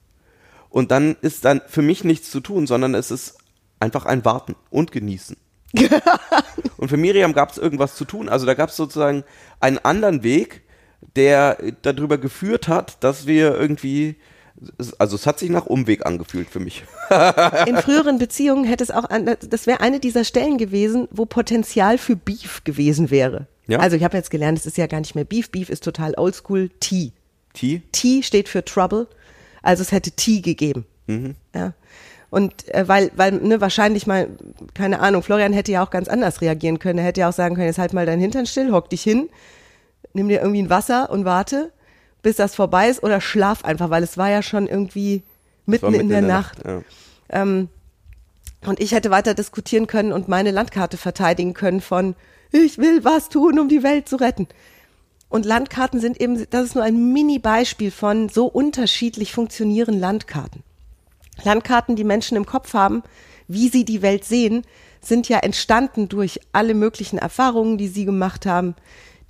Und 0.69 0.91
dann 0.91 1.17
ist 1.21 1.45
dann 1.45 1.61
für 1.69 1.83
mich 1.83 2.05
nichts 2.05 2.31
zu 2.31 2.41
tun, 2.41 2.67
sondern 2.67 2.95
es 2.95 3.11
ist 3.11 3.39
einfach 3.79 4.07
ein 4.07 4.25
Warten 4.25 4.57
und 4.71 4.93
Genießen. 4.93 5.37
und 6.77 6.89
für 6.89 6.97
Miriam 6.97 7.33
gab 7.33 7.51
es 7.51 7.59
irgendwas 7.59 7.95
zu 7.95 8.05
tun. 8.05 8.29
Also 8.29 8.47
da 8.47 8.55
gab 8.55 8.71
es 8.71 8.77
sozusagen 8.77 9.25
einen 9.61 9.79
anderen 9.79 10.23
Weg, 10.23 10.63
der 11.17 11.59
darüber 11.83 12.19
geführt 12.19 12.69
hat, 12.69 13.03
dass 13.03 13.27
wir 13.27 13.55
irgendwie, 13.55 14.17
also 14.99 15.17
es 15.17 15.27
hat 15.27 15.39
sich 15.39 15.51
nach 15.51 15.67
Umweg 15.67 16.07
angefühlt 16.07 16.49
für 16.49 16.61
mich. 16.61 16.85
In 17.67 17.77
früheren 17.77 18.19
Beziehungen 18.19 18.65
hätte 18.65 18.85
es 18.85 18.91
auch, 18.91 19.05
an, 19.11 19.37
das 19.49 19.67
wäre 19.67 19.81
eine 19.81 20.01
dieser 20.01 20.25
Stellen 20.25 20.59
gewesen, 20.59 21.09
wo 21.11 21.27
Potenzial 21.27 21.99
für 21.99 22.17
Beef 22.17 22.63
gewesen 22.65 23.11
wäre. 23.11 23.47
Ja. 23.67 23.79
Also 23.79 23.97
ich 23.97 24.05
habe 24.05 24.17
jetzt 24.17 24.31
gelernt, 24.31 24.59
es 24.59 24.67
ist 24.67 24.77
ja 24.77 24.87
gar 24.87 25.01
nicht 25.01 25.15
mehr 25.15 25.25
Beef, 25.25 25.51
Beef 25.51 25.71
ist 25.71 25.85
total 25.85 26.15
oldschool, 26.17 26.69
T. 26.81 27.13
T? 27.55 27.83
T 27.93 28.23
steht 28.23 28.49
für 28.49 28.65
Trouble, 28.65 29.09
also 29.63 29.83
es 29.83 29.93
hätte 29.93 30.11
T 30.11 30.41
gegeben. 30.41 30.87
Ja. 31.55 31.75
Und 32.31 32.75
äh, 32.75 32.89
weil, 32.89 33.11
weil, 33.15 33.33
ne, 33.33 33.61
wahrscheinlich 33.61 34.07
mal, 34.07 34.29
keine 34.73 35.01
Ahnung, 35.01 35.23
Florian 35.23 35.53
hätte 35.53 35.73
ja 35.73 35.85
auch 35.85 35.91
ganz 35.91 36.09
anders 36.09 36.41
reagieren 36.41 36.79
können. 36.79 36.99
Er 36.99 37.05
hätte 37.05 37.21
ja 37.21 37.29
auch 37.29 37.35
sagen 37.35 37.55
können, 37.55 37.67
jetzt 37.67 37.79
halt 37.79 37.93
mal 37.93 38.07
deinen 38.07 38.21
Hintern 38.21 38.47
still, 38.47 38.73
hock 38.73 38.89
dich 38.89 39.03
hin, 39.03 39.29
nimm 40.15 40.29
dir 40.29 40.41
irgendwie 40.41 40.63
ein 40.63 40.71
Wasser 40.71 41.11
und 41.11 41.27
warte, 41.27 41.73
bis 42.23 42.37
das 42.37 42.55
vorbei 42.55 42.89
ist 42.89 43.03
oder 43.03 43.21
schlaf 43.21 43.65
einfach, 43.65 43.91
weil 43.91 44.03
es 44.03 44.17
war 44.17 44.31
ja 44.31 44.43
schon 44.43 44.67
irgendwie 44.67 45.23
mitten, 45.67 45.87
War 45.87 45.95
in 45.95 46.09
der, 46.09 46.23
Nacht. 46.23 46.59
Ja. 46.65 46.83
Ähm, 47.29 47.69
und 48.65 48.81
ich 48.81 48.93
hätte 48.93 49.11
weiter 49.11 49.35
diskutieren 49.35 49.87
können 49.87 50.13
und 50.13 50.29
meine 50.29 50.53
Landkarte 50.53 50.97
verteidigen 50.97 51.55
können 51.55 51.81
von, 51.81 52.15
ich 52.53 52.79
will 52.79 53.05
was 53.05 53.29
tun, 53.29 53.59
um 53.59 53.69
die 53.69 53.83
Welt 53.83 54.09
zu 54.09 54.17
retten. 54.17 54.47
Und 55.29 55.47
Landkarten 55.47 55.99
sind 55.99 56.21
eben, 56.21 56.47
das 56.51 56.67
ist 56.67 56.75
nur 56.75 56.85
ein 56.85 57.13
Mini-Beispiel 57.13 57.91
von 57.91 58.29
so 58.29 58.47
unterschiedlich 58.47 59.33
funktionieren 59.33 59.99
Landkarten. 59.99 60.63
Landkarten, 61.43 61.97
die 61.97 62.05
Menschen 62.05 62.37
im 62.37 62.45
Kopf 62.45 62.75
haben, 62.75 63.03
wie 63.49 63.69
sie 63.69 63.85
die 63.85 64.03
Welt 64.03 64.25
sehen, 64.25 64.63
sind 65.01 65.29
ja 65.29 65.39
entstanden 65.39 66.09
durch 66.09 66.41
alle 66.53 66.75
möglichen 66.75 67.19
Erfahrungen, 67.19 67.79
die 67.79 67.89
sie 67.89 68.05
gemacht 68.05 68.47
haben, 68.47 68.75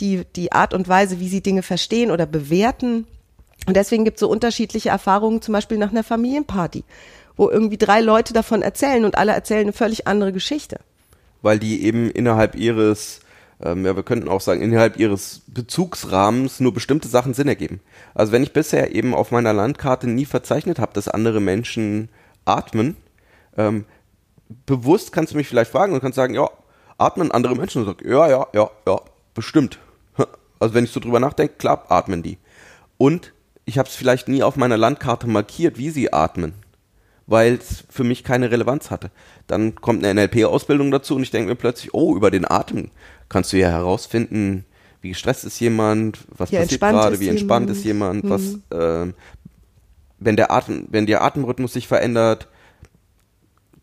die, 0.00 0.24
die 0.36 0.52
Art 0.52 0.74
und 0.74 0.88
Weise, 0.88 1.20
wie 1.20 1.28
sie 1.28 1.42
Dinge 1.42 1.62
verstehen 1.62 2.10
oder 2.10 2.26
bewerten. 2.26 3.06
Und 3.66 3.76
deswegen 3.76 4.04
gibt 4.04 4.16
es 4.16 4.20
so 4.20 4.28
unterschiedliche 4.28 4.88
Erfahrungen, 4.88 5.40
zum 5.42 5.52
Beispiel 5.52 5.78
nach 5.78 5.90
einer 5.90 6.04
Familienparty, 6.04 6.84
wo 7.36 7.48
irgendwie 7.50 7.78
drei 7.78 8.00
Leute 8.00 8.32
davon 8.32 8.62
erzählen 8.62 9.04
und 9.04 9.16
alle 9.16 9.32
erzählen 9.32 9.62
eine 9.62 9.72
völlig 9.72 10.06
andere 10.06 10.32
Geschichte. 10.32 10.80
weil 11.42 11.58
die 11.58 11.84
eben 11.84 12.10
innerhalb 12.10 12.54
ihres, 12.54 13.20
ähm, 13.60 13.84
ja, 13.84 13.94
wir 13.96 14.04
könnten 14.04 14.28
auch 14.28 14.40
sagen, 14.40 14.62
innerhalb 14.62 14.98
ihres 14.98 15.42
Bezugsrahmens 15.48 16.60
nur 16.60 16.72
bestimmte 16.72 17.08
Sachen 17.08 17.34
Sinn 17.34 17.48
ergeben. 17.48 17.80
Also 18.14 18.32
wenn 18.32 18.42
ich 18.42 18.52
bisher 18.52 18.94
eben 18.94 19.14
auf 19.14 19.30
meiner 19.30 19.52
Landkarte 19.52 20.08
nie 20.08 20.24
verzeichnet 20.24 20.78
habe, 20.78 20.94
dass 20.94 21.08
andere 21.08 21.40
Menschen 21.40 22.08
atmen, 22.44 22.96
ähm, 23.56 23.84
bewusst 24.66 25.12
kannst 25.12 25.32
du 25.32 25.36
mich 25.36 25.48
vielleicht 25.48 25.70
fragen 25.70 25.92
und 25.92 26.00
kannst 26.00 26.16
sagen, 26.16 26.34
ja, 26.34 26.48
atmen 26.98 27.30
andere 27.32 27.56
Menschen? 27.56 27.82
Und 27.82 27.88
sag, 27.98 28.04
ja, 28.04 28.28
ja, 28.28 28.46
ja, 28.52 28.70
ja, 28.86 29.00
bestimmt. 29.34 29.78
Also 30.58 30.74
wenn 30.74 30.84
ich 30.84 30.92
so 30.92 31.00
drüber 31.00 31.18
nachdenke, 31.18 31.54
klar, 31.58 31.86
atmen 31.88 32.22
die. 32.22 32.38
Und 32.96 33.32
ich 33.64 33.78
habe 33.78 33.88
es 33.88 33.96
vielleicht 33.96 34.28
nie 34.28 34.44
auf 34.44 34.56
meiner 34.56 34.76
Landkarte 34.76 35.26
markiert, 35.26 35.76
wie 35.76 35.90
sie 35.90 36.12
atmen 36.12 36.54
weil 37.26 37.54
es 37.54 37.84
für 37.88 38.04
mich 38.04 38.24
keine 38.24 38.50
Relevanz 38.50 38.90
hatte. 38.90 39.10
Dann 39.46 39.74
kommt 39.74 40.04
eine 40.04 40.14
NLP-Ausbildung 40.14 40.90
dazu 40.90 41.16
und 41.16 41.22
ich 41.22 41.30
denke 41.30 41.48
mir 41.48 41.56
plötzlich, 41.56 41.94
oh, 41.94 42.16
über 42.16 42.30
den 42.30 42.48
Atem 42.48 42.90
kannst 43.28 43.52
du 43.52 43.58
ja 43.58 43.68
herausfinden, 43.68 44.64
wie 45.00 45.10
gestresst 45.10 45.44
ist 45.44 45.58
jemand, 45.58 46.18
was 46.28 46.52
Wie 46.52 46.56
passiert 46.56 46.80
gerade, 46.80 47.20
wie 47.20 47.28
entspannt 47.28 47.66
jemand. 47.66 47.78
ist 47.78 47.84
jemand, 47.84 48.30
was, 48.30 48.58
ähm, 48.70 49.14
wenn 50.18 50.36
der 50.36 50.52
Atem, 50.52 50.86
wenn 50.90 51.06
der 51.06 51.22
Atemrhythmus 51.22 51.72
sich 51.72 51.88
verändert, 51.88 52.48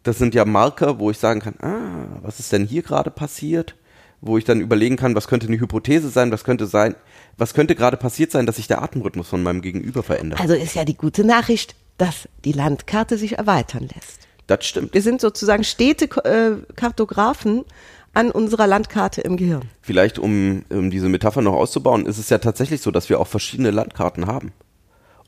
das 0.03 0.17
sind 0.17 0.33
ja 0.33 0.45
Marker, 0.45 0.99
wo 0.99 1.11
ich 1.11 1.17
sagen 1.17 1.41
kann, 1.41 1.55
ah, 1.61 2.19
was 2.21 2.39
ist 2.39 2.53
denn 2.53 2.65
hier 2.65 2.83
gerade 2.83 3.11
passiert? 3.11 3.75
Wo 4.21 4.37
ich 4.37 4.43
dann 4.43 4.59
überlegen 4.59 4.97
kann, 4.97 5.15
was 5.15 5.27
könnte 5.27 5.47
eine 5.47 5.59
Hypothese 5.59 6.09
sein, 6.09 6.31
was 6.31 6.43
könnte 6.43 6.65
sein, 6.65 6.95
was 7.37 7.53
könnte 7.53 7.75
gerade 7.75 7.97
passiert 7.97 8.31
sein, 8.31 8.45
dass 8.45 8.57
sich 8.57 8.67
der 8.67 8.81
Atemrhythmus 8.81 9.29
von 9.29 9.41
meinem 9.41 9.61
Gegenüber 9.61 10.03
verändert. 10.03 10.41
Also 10.41 10.53
ist 10.53 10.75
ja 10.75 10.83
die 10.83 10.97
gute 10.97 11.23
Nachricht, 11.23 11.75
dass 11.97 12.27
die 12.43 12.51
Landkarte 12.51 13.17
sich 13.17 13.37
erweitern 13.37 13.87
lässt. 13.93 14.27
Das 14.47 14.65
stimmt. 14.65 14.93
Wir 14.93 15.01
sind 15.01 15.21
sozusagen 15.21 15.63
stete 15.63 16.05
äh, 16.25 16.73
Kartografen 16.75 17.65
an 18.13 18.31
unserer 18.31 18.67
Landkarte 18.67 19.21
im 19.21 19.37
Gehirn. 19.37 19.69
Vielleicht, 19.81 20.17
um, 20.17 20.63
um 20.69 20.89
diese 20.89 21.09
Metapher 21.09 21.41
noch 21.41 21.53
auszubauen, 21.53 22.05
ist 22.05 22.17
es 22.17 22.29
ja 22.29 22.39
tatsächlich 22.39 22.81
so, 22.81 22.91
dass 22.91 23.09
wir 23.09 23.19
auch 23.19 23.27
verschiedene 23.27 23.71
Landkarten 23.71 24.25
haben. 24.25 24.51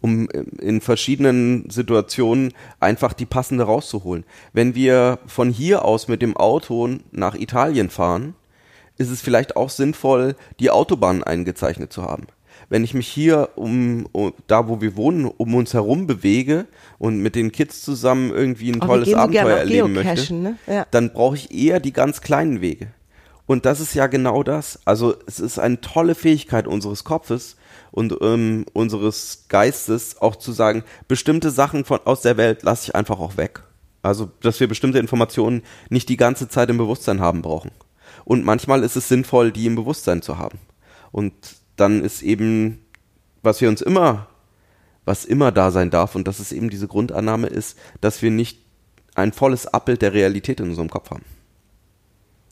Um 0.01 0.27
ähm, 0.33 0.47
in 0.59 0.81
verschiedenen 0.81 1.69
Situationen 1.69 2.53
einfach 2.79 3.13
die 3.13 3.27
passende 3.27 3.65
rauszuholen. 3.65 4.25
Wenn 4.53 4.73
wir 4.73 5.19
von 5.27 5.51
hier 5.51 5.85
aus 5.85 6.07
mit 6.07 6.23
dem 6.23 6.35
Auto 6.35 6.89
nach 7.11 7.35
Italien 7.35 7.91
fahren, 7.91 8.33
ist 8.97 9.09
es 9.09 9.21
vielleicht 9.21 9.55
auch 9.55 9.69
sinnvoll, 9.69 10.35
die 10.59 10.69
Autobahn 10.69 11.23
eingezeichnet 11.23 11.91
zu 11.91 12.03
haben. 12.03 12.27
Wenn 12.69 12.83
ich 12.83 12.93
mich 12.93 13.07
hier 13.07 13.49
um, 13.55 14.07
um 14.11 14.33
da, 14.47 14.67
wo 14.67 14.79
wir 14.81 14.95
wohnen, 14.95 15.25
um 15.25 15.55
uns 15.55 15.73
herum 15.73 16.07
bewege 16.07 16.67
und 16.99 17.19
mit 17.19 17.35
den 17.35 17.51
Kids 17.51 17.81
zusammen 17.81 18.31
irgendwie 18.31 18.71
ein 18.71 18.81
Auch 18.81 18.85
wir 18.85 18.87
tolles 18.87 19.13
Abenteuer 19.13 19.57
erleben 19.57 19.93
möchte, 19.93 20.33
ne? 20.33 20.57
Ja. 20.67 20.85
dann 20.91 21.11
brauche 21.11 21.35
ich 21.35 21.51
eher 21.53 21.79
die 21.79 21.93
ganz 21.93 22.21
kleinen 22.21 22.61
Wege. 22.61 22.87
Und 23.45 23.65
das 23.65 23.81
ist 23.81 23.93
ja 23.93 24.07
genau 24.07 24.43
das. 24.43 24.79
Also 24.85 25.15
es 25.27 25.39
ist 25.39 25.59
eine 25.59 25.81
tolle 25.81 26.15
Fähigkeit 26.15 26.67
unseres 26.67 27.03
Kopfes 27.03 27.57
und 27.91 28.15
ähm, 28.21 28.65
unseres 28.71 29.45
Geistes 29.49 30.21
auch 30.21 30.37
zu 30.37 30.53
sagen, 30.53 30.83
bestimmte 31.09 31.51
Sachen 31.51 31.83
von 31.83 31.99
aus 32.05 32.21
der 32.21 32.37
Welt 32.37 32.63
lasse 32.63 32.85
ich 32.85 32.95
einfach 32.95 33.19
auch 33.19 33.35
weg. 33.35 33.63
Also, 34.03 34.31
dass 34.41 34.59
wir 34.59 34.67
bestimmte 34.67 34.99
Informationen 34.99 35.63
nicht 35.89 36.09
die 36.09 36.17
ganze 36.17 36.47
Zeit 36.47 36.69
im 36.69 36.77
Bewusstsein 36.77 37.19
haben 37.19 37.41
brauchen. 37.41 37.71
Und 38.31 38.45
manchmal 38.45 38.85
ist 38.85 38.95
es 38.95 39.09
sinnvoll, 39.09 39.51
die 39.51 39.65
im 39.65 39.75
Bewusstsein 39.75 40.21
zu 40.21 40.37
haben. 40.37 40.57
Und 41.11 41.33
dann 41.75 42.01
ist 42.01 42.21
eben, 42.21 42.79
was 43.43 43.59
wir 43.59 43.67
uns 43.67 43.81
immer, 43.81 44.27
was 45.03 45.25
immer 45.25 45.51
da 45.51 45.69
sein 45.69 45.89
darf, 45.89 46.15
und 46.15 46.29
das 46.29 46.39
ist 46.39 46.53
eben 46.53 46.69
diese 46.69 46.87
Grundannahme 46.87 47.47
ist, 47.47 47.77
dass 47.99 48.21
wir 48.21 48.31
nicht 48.31 48.59
ein 49.15 49.33
volles 49.33 49.67
Abbild 49.67 50.01
der 50.01 50.13
Realität 50.13 50.61
in 50.61 50.69
unserem 50.69 50.89
Kopf 50.89 51.11
haben. 51.11 51.25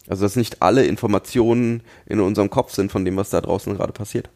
Also, 0.10 0.26
dass 0.26 0.36
nicht 0.36 0.62
alle 0.62 0.86
Informationen 0.86 1.82
in 2.06 2.20
unserem 2.20 2.50
Kopf 2.50 2.74
sind 2.74 2.92
von 2.92 3.06
dem, 3.06 3.16
was 3.16 3.30
da 3.30 3.40
draußen 3.40 3.74
gerade 3.74 3.94
passiert. 3.94 4.30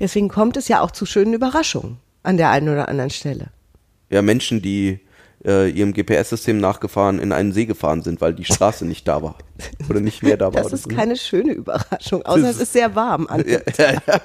Deswegen 0.00 0.28
kommt 0.28 0.56
es 0.56 0.66
ja 0.66 0.80
auch 0.80 0.90
zu 0.90 1.06
schönen 1.06 1.34
Überraschungen 1.34 1.98
an 2.24 2.38
der 2.38 2.50
einen 2.50 2.70
oder 2.70 2.88
anderen 2.88 3.10
Stelle. 3.10 3.52
Ja, 4.10 4.20
Menschen, 4.20 4.62
die 4.62 4.98
äh, 5.46 5.70
ihrem 5.70 5.92
GPS-System 5.92 6.58
nachgefahren 6.58 7.18
in 7.20 7.32
einen 7.32 7.52
See 7.52 7.66
gefahren 7.66 8.02
sind, 8.02 8.20
weil 8.20 8.34
die 8.34 8.44
Straße 8.44 8.84
nicht 8.84 9.06
da 9.06 9.22
war. 9.22 9.36
Oder 9.88 10.00
nicht 10.00 10.22
mehr 10.22 10.36
da 10.36 10.46
war. 10.54 10.62
Das 10.62 10.72
ist 10.72 10.88
keine 10.88 11.16
schöne 11.16 11.52
Überraschung, 11.52 12.22
außer 12.26 12.50
es 12.50 12.58
ist 12.60 12.72
sehr 12.72 12.94
warm. 12.94 13.26
An. 13.28 13.44
ja, 13.46 13.60
ja, 13.78 13.92
ja, 14.06 14.20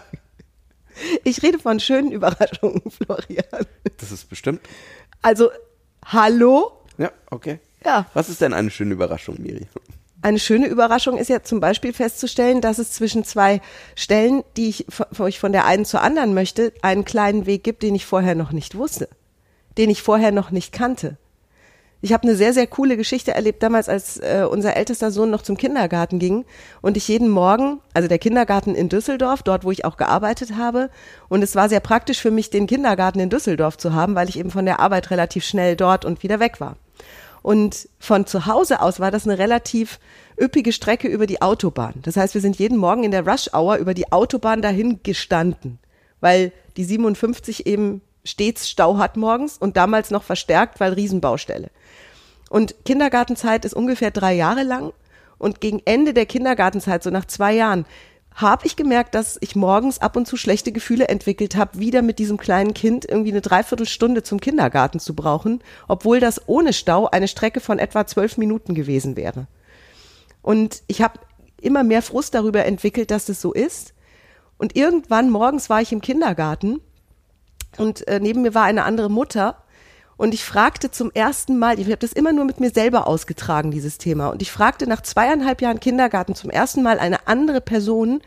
Ich 1.24 1.42
rede 1.44 1.60
von 1.60 1.80
schönen 1.80 2.12
Überraschungen, 2.12 2.82
Florian. 2.90 3.66
das 3.98 4.12
ist 4.12 4.28
bestimmt. 4.30 4.62
Also, 5.22 5.50
hallo? 6.06 6.72
Ja, 6.98 7.12
okay. 7.30 7.60
Ja. 7.86 8.08
Was 8.14 8.30
ist 8.30 8.42
denn 8.42 8.54
eine 8.54 8.70
schöne 8.70 8.94
Überraschung, 8.94 9.36
Miri? 9.40 9.68
Eine 10.24 10.38
schöne 10.38 10.68
Überraschung 10.68 11.18
ist 11.18 11.30
ja 11.30 11.42
zum 11.42 11.60
Beispiel 11.60 11.94
festzustellen, 11.94 12.62
dass 12.62 12.78
es 12.78 12.92
zwischen 12.92 13.24
zwei 13.24 13.60
Stellen, 13.96 14.44
die 14.56 14.70
ich, 14.70 14.86
wo 15.12 15.26
ich 15.26 15.40
von 15.40 15.52
der 15.52 15.66
einen 15.66 15.84
zur 15.84 16.02
anderen 16.02 16.36
möchte, 16.36 16.74
einen 16.84 17.06
kleinen 17.06 17.48
Weg 17.48 17.64
gibt, 17.64 17.82
den 17.82 17.96
ich 17.96 18.06
vorher 18.06 18.36
noch 18.36 18.52
nicht 18.52 18.76
wusste, 18.76 19.10
den 19.78 19.90
ich 19.90 20.02
vorher 20.02 20.32
noch 20.32 20.52
nicht 20.52 20.72
kannte. 20.72 21.18
Ich 22.04 22.14
habe 22.14 22.24
eine 22.24 22.36
sehr, 22.36 22.52
sehr 22.54 22.66
coole 22.66 22.98
Geschichte 22.98 23.32
erlebt 23.32 23.62
damals, 23.62 23.88
als 23.88 24.18
äh, 24.18 24.46
unser 24.50 24.76
ältester 24.76 25.12
Sohn 25.12 25.30
noch 25.30 25.44
zum 25.44 25.56
Kindergarten 25.56 26.18
ging 26.18 26.46
und 26.82 26.98
ich 26.98 27.08
jeden 27.08 27.30
Morgen, 27.30 27.80
also 27.94 28.08
der 28.08 28.18
Kindergarten 28.18 28.74
in 28.74 28.90
Düsseldorf, 28.90 29.44
dort, 29.44 29.64
wo 29.64 29.72
ich 29.72 29.86
auch 29.86 29.98
gearbeitet 29.98 30.58
habe, 30.58 30.90
und 31.30 31.44
es 31.44 31.56
war 31.56 31.70
sehr 31.70 31.80
praktisch 31.80 32.20
für 32.20 32.32
mich, 32.32 32.50
den 32.50 32.66
Kindergarten 32.66 33.20
in 33.20 33.30
Düsseldorf 33.30 33.78
zu 33.78 33.94
haben, 33.94 34.16
weil 34.16 34.30
ich 34.30 34.40
eben 34.40 34.50
von 34.50 34.66
der 34.66 34.80
Arbeit 34.80 35.12
relativ 35.12 35.46
schnell 35.46 35.76
dort 35.76 36.04
und 36.04 36.24
wieder 36.24 36.40
weg 36.40 36.60
war. 36.60 36.76
Und 37.44 37.88
von 38.00 38.26
zu 38.26 38.48
Hause 38.48 38.82
aus 38.82 39.00
war 39.00 39.12
das 39.12 39.28
eine 39.28 39.38
relativ 39.38 40.00
üppige 40.40 40.74
Strecke 40.74 41.08
über 41.08 41.28
die 41.28 41.42
Autobahn. 41.42 41.96
Das 42.02 42.18
heißt, 42.18 42.34
wir 42.34 42.42
sind 42.42 42.58
jeden 42.58 42.78
Morgen 42.78 43.04
in 43.04 43.12
der 43.12 43.28
Rush 43.28 43.54
Hour 43.54 43.78
über 43.78 43.94
die 43.94 44.12
Autobahn 44.12 44.62
dahin 44.62 45.02
gestanden, 45.04 45.80
weil 46.20 46.52
die 46.78 46.84
57 46.84 47.68
eben 47.68 48.02
stets 48.24 48.70
Stau 48.70 48.98
hat 48.98 49.18
morgens 49.18 49.58
und 49.58 49.78
damals 49.78 50.12
noch 50.12 50.24
verstärkt, 50.24 50.80
weil 50.80 50.94
Riesenbaustelle. 50.94 51.70
Und 52.50 52.76
Kindergartenzeit 52.86 53.66
ist 53.66 53.74
ungefähr 53.74 54.12
drei 54.12 54.34
Jahre 54.34 54.64
lang. 54.64 54.94
Und 55.38 55.62
gegen 55.62 55.82
Ende 55.86 56.14
der 56.14 56.26
Kindergartenzeit, 56.26 57.02
so 57.02 57.10
nach 57.10 57.26
zwei 57.26 57.54
Jahren, 57.54 57.86
habe 58.36 58.66
ich 58.66 58.76
gemerkt, 58.76 59.16
dass 59.16 59.38
ich 59.42 59.56
morgens 59.56 60.00
ab 60.00 60.16
und 60.16 60.28
zu 60.28 60.38
schlechte 60.38 60.72
Gefühle 60.72 61.08
entwickelt 61.08 61.56
habe, 61.56 61.80
wieder 61.80 62.02
mit 62.02 62.20
diesem 62.20 62.38
kleinen 62.38 62.74
Kind 62.74 63.06
irgendwie 63.06 63.32
eine 63.32 63.42
Dreiviertelstunde 63.42 64.24
zum 64.24 64.40
Kindergarten 64.40 65.00
zu 65.00 65.16
brauchen, 65.16 65.62
obwohl 65.88 66.20
das 66.20 66.48
ohne 66.48 66.74
Stau 66.74 67.08
eine 67.10 67.28
Strecke 67.28 67.60
von 67.60 67.80
etwa 67.80 68.06
zwölf 68.06 68.38
Minuten 68.38 68.76
gewesen 68.76 69.16
wäre. 69.18 69.48
Und 70.42 70.84
ich 70.88 71.02
habe 71.02 71.20
immer 71.62 71.84
mehr 71.84 72.02
Frust 72.02 72.34
darüber 72.34 72.66
entwickelt, 72.66 73.12
dass 73.12 73.26
das 73.26 73.42
so 73.42 73.54
ist. 73.54 73.94
Und 74.58 74.76
irgendwann 74.76 75.30
morgens 75.30 75.70
war 75.70 75.82
ich 75.82 75.92
im 75.92 76.02
Kindergarten 76.02 76.82
und 77.78 78.08
äh, 78.08 78.20
neben 78.20 78.42
mir 78.42 78.54
war 78.54 78.64
eine 78.64 78.84
andere 78.84 79.10
Mutter 79.10 79.58
und 80.18 80.36
ich 80.36 80.46
fragte 80.46 80.92
zum 80.92 81.10
ersten 81.12 81.58
Mal, 81.58 81.80
ich 81.80 81.88
habe 81.88 81.98
das 81.98 82.14
immer 82.14 82.32
nur 82.32 82.46
mit 82.46 82.60
mir 82.60 82.70
selber 82.70 83.08
ausgetragen, 83.08 83.72
dieses 83.72 83.98
Thema, 83.98 84.28
und 84.28 84.42
ich 84.42 84.52
fragte 84.52 84.86
nach 84.88 85.02
zweieinhalb 85.02 85.62
Jahren 85.62 85.80
Kindergarten 85.80 86.36
zum 86.36 86.50
ersten 86.50 86.84
Mal 86.84 87.00
eine 87.00 87.28
andere 87.28 87.60
Person, 87.60 88.22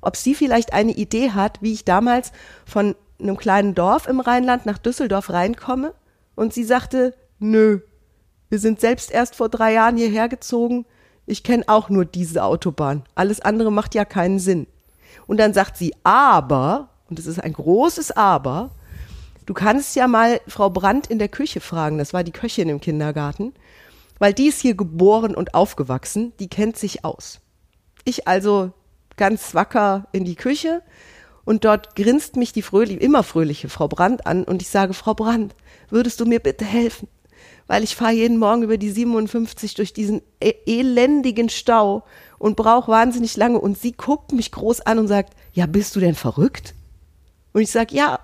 ob 0.00 0.16
sie 0.16 0.34
vielleicht 0.34 0.72
eine 0.72 0.92
Idee 0.92 1.30
hat, 1.30 1.62
wie 1.62 1.72
ich 1.72 1.84
damals 1.84 2.32
von 2.64 2.94
einem 3.20 3.36
kleinen 3.36 3.74
Dorf 3.74 4.08
im 4.08 4.20
Rheinland 4.20 4.66
nach 4.66 4.78
Düsseldorf 4.78 5.30
reinkomme. 5.30 5.94
Und 6.34 6.52
sie 6.52 6.64
sagte, 6.64 7.14
nö, 7.38 7.80
wir 8.48 8.58
sind 8.58 8.80
selbst 8.80 9.10
erst 9.10 9.36
vor 9.36 9.48
drei 9.48 9.72
Jahren 9.72 9.96
hierher 9.96 10.28
gezogen. 10.28 10.84
Ich 11.26 11.42
kenne 11.42 11.64
auch 11.66 11.88
nur 11.88 12.04
diese 12.04 12.44
Autobahn. 12.44 13.04
Alles 13.14 13.40
andere 13.40 13.72
macht 13.72 13.94
ja 13.94 14.04
keinen 14.04 14.38
Sinn. 14.38 14.66
Und 15.26 15.38
dann 15.38 15.54
sagt 15.54 15.76
sie, 15.76 15.94
aber, 16.04 16.90
und 17.08 17.18
es 17.18 17.26
ist 17.26 17.40
ein 17.40 17.52
großes 17.52 18.12
Aber, 18.12 18.70
du 19.46 19.54
kannst 19.54 19.96
ja 19.96 20.06
mal 20.06 20.40
Frau 20.46 20.70
Brandt 20.70 21.06
in 21.06 21.18
der 21.18 21.28
Küche 21.28 21.60
fragen, 21.60 21.98
das 21.98 22.12
war 22.12 22.24
die 22.24 22.32
Köchin 22.32 22.68
im 22.68 22.80
Kindergarten, 22.80 23.54
weil 24.18 24.32
die 24.32 24.46
ist 24.46 24.60
hier 24.60 24.74
geboren 24.74 25.34
und 25.34 25.54
aufgewachsen, 25.54 26.32
die 26.38 26.48
kennt 26.48 26.76
sich 26.76 27.04
aus. 27.04 27.40
Ich 28.04 28.28
also 28.28 28.72
ganz 29.16 29.54
wacker 29.54 30.06
in 30.12 30.24
die 30.24 30.36
Küche. 30.36 30.82
Und 31.44 31.64
dort 31.64 31.94
grinst 31.94 32.36
mich 32.36 32.52
die 32.52 32.62
fröhliche, 32.62 32.98
immer 33.00 33.22
fröhliche 33.22 33.68
Frau 33.68 33.88
Brandt 33.88 34.26
an. 34.26 34.44
Und 34.44 34.62
ich 34.62 34.68
sage, 34.68 34.94
Frau 34.94 35.14
Brandt, 35.14 35.54
würdest 35.90 36.20
du 36.20 36.26
mir 36.26 36.40
bitte 36.40 36.64
helfen? 36.64 37.08
Weil 37.68 37.82
ich 37.82 37.96
fahre 37.96 38.12
jeden 38.12 38.38
Morgen 38.38 38.62
über 38.62 38.78
die 38.78 38.90
57 38.90 39.74
durch 39.74 39.92
diesen 39.92 40.22
e 40.40 40.54
elendigen 40.66 41.48
Stau 41.48 42.04
und 42.38 42.56
brauche 42.56 42.90
wahnsinnig 42.90 43.36
lange. 43.36 43.60
Und 43.60 43.78
sie 43.78 43.92
guckt 43.92 44.32
mich 44.32 44.52
groß 44.52 44.82
an 44.82 44.98
und 44.98 45.08
sagt, 45.08 45.34
ja, 45.52 45.66
bist 45.66 45.94
du 45.96 46.00
denn 46.00 46.14
verrückt? 46.14 46.74
Und 47.52 47.62
ich 47.62 47.70
sage, 47.70 47.94
ja, 47.94 48.18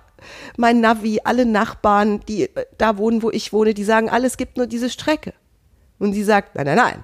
mein 0.57 0.81
Navi, 0.81 1.19
alle 1.23 1.45
Nachbarn, 1.45 2.19
die 2.27 2.49
da 2.77 2.97
wohnen, 2.97 3.21
wo 3.21 3.31
ich 3.31 3.53
wohne, 3.53 3.73
die 3.73 3.83
sagen, 3.83 4.09
alles 4.09 4.37
gibt 4.37 4.57
nur 4.57 4.67
diese 4.67 4.89
Strecke. 4.89 5.33
Und 5.99 6.13
sie 6.13 6.23
sagt, 6.23 6.55
nein, 6.55 6.65
nein, 6.65 6.77
nein. 6.77 7.03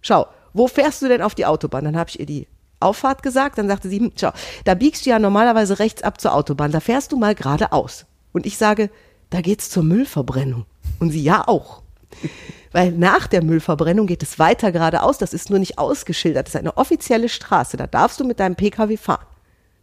Schau, 0.00 0.26
wo 0.52 0.66
fährst 0.66 1.02
du 1.02 1.08
denn 1.08 1.22
auf 1.22 1.34
die 1.34 1.46
Autobahn? 1.46 1.84
Dann 1.84 1.96
habe 1.96 2.10
ich 2.10 2.20
ihr 2.20 2.26
die 2.26 2.46
Auffahrt 2.80 3.22
gesagt. 3.22 3.58
Dann 3.58 3.68
sagte 3.68 3.88
sie, 3.88 4.10
schau, 4.18 4.30
da 4.64 4.74
biegst 4.74 5.04
du 5.04 5.10
ja 5.10 5.18
normalerweise 5.18 5.78
rechts 5.78 6.02
ab 6.02 6.20
zur 6.20 6.34
Autobahn. 6.34 6.72
Da 6.72 6.80
fährst 6.80 7.12
du 7.12 7.16
mal 7.16 7.34
geradeaus. 7.34 8.06
Und 8.32 8.46
ich 8.46 8.56
sage, 8.56 8.90
da 9.28 9.40
geht's 9.40 9.70
zur 9.70 9.82
Müllverbrennung. 9.82 10.66
Und 10.98 11.10
sie, 11.10 11.22
ja 11.22 11.46
auch. 11.46 11.82
Weil 12.72 12.92
nach 12.92 13.26
der 13.26 13.42
Müllverbrennung 13.42 14.06
geht 14.06 14.22
es 14.22 14.38
weiter 14.38 14.72
geradeaus. 14.72 15.18
Das 15.18 15.34
ist 15.34 15.50
nur 15.50 15.58
nicht 15.58 15.78
ausgeschildert. 15.78 16.46
Das 16.46 16.54
ist 16.54 16.60
eine 16.60 16.76
offizielle 16.76 17.28
Straße. 17.28 17.76
Da 17.76 17.86
darfst 17.86 18.20
du 18.20 18.24
mit 18.24 18.40
deinem 18.40 18.56
Pkw 18.56 18.96
fahren. 18.96 19.26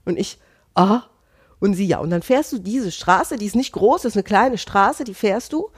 Und 0.05 0.17
ich, 0.17 0.39
ah, 0.73 1.01
und 1.59 1.73
sie, 1.73 1.85
ja. 1.85 1.99
Und 1.99 2.09
dann 2.09 2.21
fährst 2.21 2.51
du 2.53 2.59
diese 2.59 2.91
Straße, 2.91 3.37
die 3.37 3.45
ist 3.45 3.55
nicht 3.55 3.71
groß, 3.71 4.03
das 4.03 4.13
ist 4.13 4.17
eine 4.17 4.23
kleine 4.23 4.57
Straße, 4.57 5.03
die 5.03 5.13
fährst 5.13 5.53
du, 5.53 5.69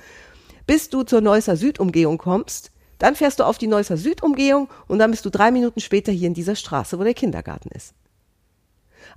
bis 0.68 0.90
du 0.90 1.04
zur 1.04 1.22
Neusser 1.22 1.56
Südumgehung 1.56 2.18
kommst. 2.18 2.72
Dann 3.00 3.16
fährst 3.16 3.40
du 3.40 3.46
auf 3.46 3.58
die 3.58 3.68
Neusser 3.68 3.98
Südumgehung 3.98 4.70
und 4.88 5.00
dann 5.00 5.12
bist 5.12 5.26
du 5.26 5.30
drei 5.30 5.52
Minuten 5.52 5.80
später 5.80 6.12
hier 6.12 6.28
in 6.28 6.34
dieser 6.34 6.56
Straße, 6.56 7.00
wo 7.00 7.04
der 7.04 7.14
Kindergarten 7.14 7.70
ist. 7.70 7.94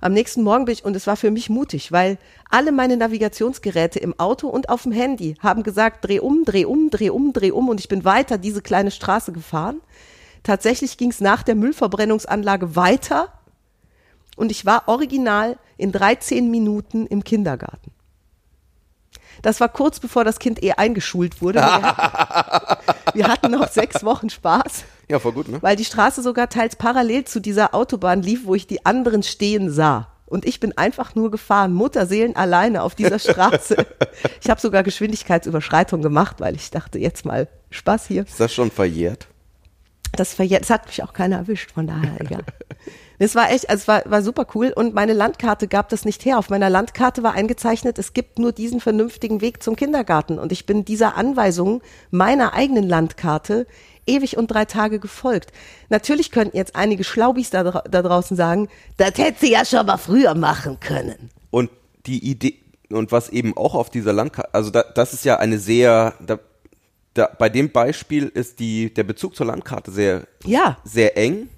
Am 0.01 0.13
nächsten 0.13 0.41
Morgen 0.41 0.65
bin 0.65 0.73
ich, 0.73 0.85
und 0.85 0.95
es 0.95 1.07
war 1.07 1.15
für 1.15 1.31
mich 1.31 1.49
mutig, 1.49 1.91
weil 1.91 2.17
alle 2.49 2.71
meine 2.71 2.97
Navigationsgeräte 2.97 3.99
im 3.99 4.17
Auto 4.19 4.47
und 4.47 4.69
auf 4.69 4.83
dem 4.83 4.91
Handy 4.91 5.35
haben 5.39 5.63
gesagt, 5.63 6.05
dreh 6.05 6.19
um, 6.19 6.45
dreh 6.45 6.65
um, 6.65 6.89
dreh 6.89 7.09
um, 7.09 7.33
dreh 7.33 7.51
um 7.51 7.69
und 7.69 7.79
ich 7.79 7.87
bin 7.87 8.03
weiter 8.03 8.37
diese 8.37 8.61
kleine 8.61 8.91
Straße 8.91 9.31
gefahren. 9.31 9.81
Tatsächlich 10.43 10.97
ging 10.97 11.11
es 11.11 11.21
nach 11.21 11.43
der 11.43 11.55
Müllverbrennungsanlage 11.55 12.75
weiter 12.75 13.31
und 14.35 14.51
ich 14.51 14.65
war 14.65 14.87
original 14.87 15.57
in 15.83 15.91
13 15.91 16.49
Minuten 16.49 17.05
im 17.05 17.23
Kindergarten. 17.23 17.91
Das 19.41 19.59
war 19.59 19.67
kurz 19.67 19.99
bevor 19.99 20.23
das 20.23 20.39
Kind 20.39 20.63
eh 20.63 20.71
eingeschult 20.71 21.41
wurde. 21.41 21.59
Wir 23.13 23.27
hatten 23.27 23.51
noch 23.51 23.67
sechs 23.67 24.03
Wochen 24.05 24.29
Spaß. 24.29 24.85
Ja, 25.09 25.19
voll 25.19 25.33
gut, 25.33 25.49
ne? 25.49 25.61
Weil 25.61 25.75
die 25.75 25.83
Straße 25.83 26.21
sogar 26.21 26.49
teils 26.49 26.77
parallel 26.77 27.25
zu 27.25 27.41
dieser 27.41 27.75
Autobahn 27.75 28.21
lief, 28.21 28.45
wo 28.45 28.55
ich 28.55 28.65
die 28.65 28.85
anderen 28.85 29.23
stehen 29.23 29.69
sah. 29.69 30.07
Und 30.25 30.45
ich 30.45 30.61
bin 30.61 30.75
einfach 30.77 31.15
nur 31.15 31.29
gefahren, 31.29 31.73
Mutterseelen 31.73 32.35
alleine 32.37 32.81
auf 32.81 32.95
dieser 32.95 33.19
Straße. 33.19 33.85
ich 34.41 34.49
habe 34.49 34.61
sogar 34.61 34.83
Geschwindigkeitsüberschreitung 34.83 36.01
gemacht, 36.01 36.37
weil 36.39 36.55
ich 36.55 36.71
dachte, 36.71 36.97
jetzt 36.97 37.25
mal 37.25 37.49
Spaß 37.71 38.07
hier. 38.07 38.23
Ist 38.23 38.39
das 38.39 38.53
schon 38.53 38.71
verjährt? 38.71 39.27
Das 40.13 40.33
verjährt, 40.33 40.63
es 40.63 40.69
hat 40.69 40.85
mich 40.85 41.03
auch 41.03 41.11
keiner 41.11 41.37
erwischt, 41.37 41.71
von 41.71 41.87
daher 41.87 42.21
egal. 42.21 42.43
Es 43.19 43.35
war 43.35 43.51
echt, 43.51 43.69
also 43.69 43.81
es 43.81 43.87
war, 43.87 44.03
war 44.05 44.21
super 44.21 44.47
cool 44.55 44.73
und 44.75 44.93
meine 44.93 45.13
Landkarte 45.13 45.67
gab 45.67 45.89
das 45.89 46.05
nicht 46.05 46.25
her. 46.25 46.37
Auf 46.39 46.49
meiner 46.49 46.69
Landkarte 46.69 47.23
war 47.23 47.33
eingezeichnet, 47.33 47.99
es 47.99 48.13
gibt 48.13 48.39
nur 48.39 48.51
diesen 48.51 48.79
vernünftigen 48.79 49.41
Weg 49.41 49.61
zum 49.63 49.75
Kindergarten 49.75 50.39
und 50.39 50.51
ich 50.51 50.65
bin 50.65 50.85
dieser 50.85 51.15
Anweisung 51.15 51.81
meiner 52.11 52.53
eigenen 52.53 52.87
Landkarte 52.87 53.67
ewig 54.05 54.37
und 54.37 54.47
drei 54.47 54.65
Tage 54.65 54.99
gefolgt. 54.99 55.51
Natürlich 55.89 56.31
könnten 56.31 56.57
jetzt 56.57 56.75
einige 56.75 57.03
Schlaubis 57.03 57.49
da, 57.49 57.63
da 57.63 58.01
draußen 58.01 58.35
sagen, 58.35 58.67
das 58.97 59.17
hätte 59.17 59.39
sie 59.39 59.51
ja 59.51 59.65
schon 59.65 59.85
mal 59.85 59.97
früher 59.97 60.35
machen 60.35 60.79
können. 60.79 61.29
Und 61.51 61.69
die 62.05 62.29
Idee, 62.29 62.55
und 62.89 63.11
was 63.11 63.29
eben 63.29 63.55
auch 63.55 63.75
auf 63.75 63.89
dieser 63.89 64.13
Landkarte, 64.13 64.53
also 64.53 64.69
da, 64.69 64.83
das 64.83 65.13
ist 65.13 65.23
ja 65.25 65.37
eine 65.37 65.57
sehr, 65.57 66.13
da, 66.25 66.39
da, 67.13 67.29
bei 67.37 67.49
dem 67.49 67.71
Beispiel 67.71 68.27
ist 68.27 68.59
die, 68.59 68.93
der 68.93 69.03
Bezug 69.03 69.35
zur 69.35 69.45
Landkarte 69.45 69.91
sehr, 69.91 70.27
Ja. 70.43 70.77
sehr 70.83 71.17
eng. 71.17 71.49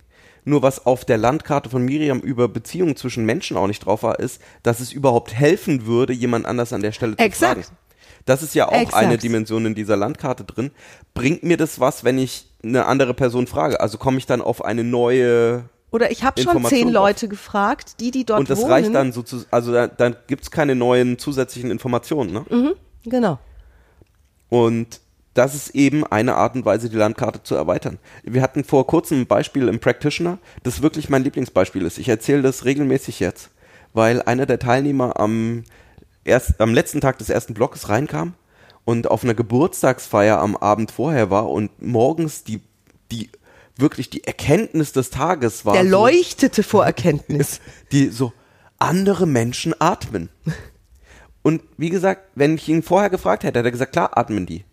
Nur 0.45 0.61
was 0.61 0.85
auf 0.85 1.03
der 1.05 1.17
Landkarte 1.17 1.69
von 1.69 1.83
Miriam 1.83 2.19
über 2.19 2.47
Beziehungen 2.47 2.95
zwischen 2.95 3.25
Menschen 3.25 3.57
auch 3.57 3.67
nicht 3.67 3.85
drauf 3.85 4.03
war, 4.03 4.19
ist, 4.19 4.41
dass 4.63 4.79
es 4.79 4.93
überhaupt 4.93 5.33
helfen 5.33 5.87
würde, 5.87 6.13
jemand 6.13 6.45
anders 6.45 6.71
an 6.71 6.81
der 6.81 6.91
Stelle 6.91 7.17
zu 7.17 7.23
Exakt. 7.23 7.65
fragen. 7.65 7.77
Das 8.25 8.41
ist 8.41 8.55
ja 8.55 8.67
auch 8.67 8.73
Exakt. 8.73 8.95
eine 8.95 9.17
Dimension 9.17 9.65
in 9.65 9.75
dieser 9.75 9.97
Landkarte 9.97 10.43
drin. 10.43 10.71
Bringt 11.13 11.43
mir 11.43 11.57
das 11.57 11.79
was, 11.79 12.03
wenn 12.03 12.17
ich 12.17 12.47
eine 12.63 12.85
andere 12.85 13.13
Person 13.13 13.47
frage? 13.47 13.79
Also 13.79 13.97
komme 13.97 14.17
ich 14.17 14.25
dann 14.25 14.41
auf 14.41 14.63
eine 14.63 14.83
neue 14.83 15.69
Oder 15.91 16.11
ich 16.11 16.23
habe 16.23 16.41
schon 16.41 16.63
zehn. 16.65 16.89
Leute 16.89 17.27
gefragt, 17.27 17.99
die, 17.99 18.11
die 18.11 18.25
dort 18.25 18.39
und 18.39 18.49
das 18.49 18.61
wohnen. 18.61 18.71
reicht 18.71 18.95
dann 18.95 19.11
so 19.11 19.21
zu, 19.21 19.43
also 19.51 19.71
da, 19.71 19.87
dann 19.87 20.15
gibt's 20.27 20.49
keine 20.49 20.75
neuen 20.75 21.19
zusätzlichen 21.19 21.69
Informationen, 21.71 22.33
ne? 22.33 22.75
Genau. 23.03 23.39
Und 24.49 25.01
das 25.35 25.53
ist 25.53 25.75
eben 25.75 26.05
eine 26.07 26.35
Art 26.35 26.55
und 26.55 26.65
Weise, 26.65 26.89
die 26.89 26.95
Landkarte 26.95 27.43
zu 27.43 27.55
erweitern. 27.55 27.99
Wir 28.23 28.41
hatten 28.41 28.63
vor 28.63 28.87
kurzem 28.87 29.21
ein 29.21 29.27
Beispiel 29.27 29.67
im 29.67 29.79
Practitioner, 29.79 30.39
das 30.63 30.81
wirklich 30.81 31.09
mein 31.09 31.23
Lieblingsbeispiel 31.23 31.85
ist. 31.85 31.99
Ich 31.99 32.07
erzähle 32.07 32.41
das 32.41 32.63
regelmäßig 32.63 33.19
jetzt, 33.19 33.49
weil 33.93 34.21
einer 34.21 34.45
der 34.45 34.59
Teilnehmer 34.59 35.19
am, 35.19 35.65
erst, 36.23 36.61
am 36.61 36.73
letzten 36.73 37.01
Tag 37.01 37.17
des 37.17 37.29
ersten 37.29 37.53
Blockes 37.53 37.89
reinkam 37.89 38.33
und 38.85 39.11
auf 39.11 39.25
einer 39.25 39.33
Geburtstagsfeier 39.33 40.39
am 40.39 40.55
Abend 40.55 40.91
vorher 40.91 41.29
war 41.29 41.49
und 41.49 41.81
morgens 41.81 42.45
die, 42.45 42.61
die 43.11 43.29
wirklich 43.75 44.09
die 44.09 44.23
Erkenntnis 44.23 44.93
des 44.93 45.09
Tages 45.09 45.65
war. 45.65 45.73
Der 45.73 45.83
so, 45.83 45.89
leuchtete 45.89 46.63
vor 46.63 46.85
Erkenntnis. 46.85 47.59
die 47.91 48.07
so 48.07 48.31
andere 48.79 49.27
Menschen 49.27 49.75
atmen. 49.79 50.29
Und 51.41 51.61
wie 51.77 51.91
gesagt, 51.91 52.31
wenn 52.33 52.55
ich 52.55 52.67
ihn 52.67 52.81
vorher 52.81 53.11
gefragt 53.11 53.43
hätte, 53.43 53.59
hätte 53.59 53.67
er 53.67 53.71
gesagt, 53.71 53.91
klar, 53.91 54.17
atmen 54.17 54.47
die. 54.47 54.65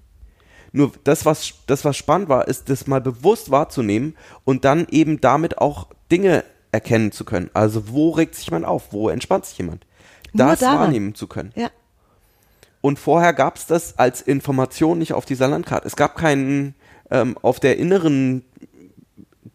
Nur 0.73 0.93
das, 1.05 1.27
was, 1.27 1.55
das, 1.67 1.85
was 1.85 1.97
spannend 1.97 2.29
war, 2.29 2.49
ist, 2.49 2.69
das 2.69 2.87
mal 2.87 3.01
bewusst 3.01 3.51
wahrzunehmen 3.51 4.17
und 4.45 4.65
dann 4.65 4.87
eben 4.91 5.21
damit 5.21 5.59
auch 5.59 5.89
Dinge 6.11 6.45
erkennen 6.73 7.13
zu 7.13 7.25
können. 7.25 7.51
Also, 7.53 7.89
wo 7.91 8.11
regt 8.11 8.35
sich 8.35 8.47
jemand 8.47 8.65
auf? 8.65 8.93
Wo 8.93 9.11
entspannt 9.11 9.45
sich 9.45 9.59
jemand? 9.59 9.87
Das 10.33 10.63
wahrnehmen 10.63 11.15
zu 11.15 11.27
können. 11.27 11.53
Ja. 11.55 11.71
Und 12.81 12.99
vorher 12.99 13.33
gab 13.33 13.57
es 13.57 13.67
das 13.67 13.99
als 13.99 14.23
Information 14.23 14.99
nicht 14.99 15.13
auf 15.13 15.27
dieser 15.27 15.47
Landkarte. 15.47 15.87
Es 15.87 15.95
gab 15.95 16.17
keinen 16.17 16.75
ähm, 17.11 17.37
auf 17.43 17.61
der 17.61 17.79
inneren 17.79 18.45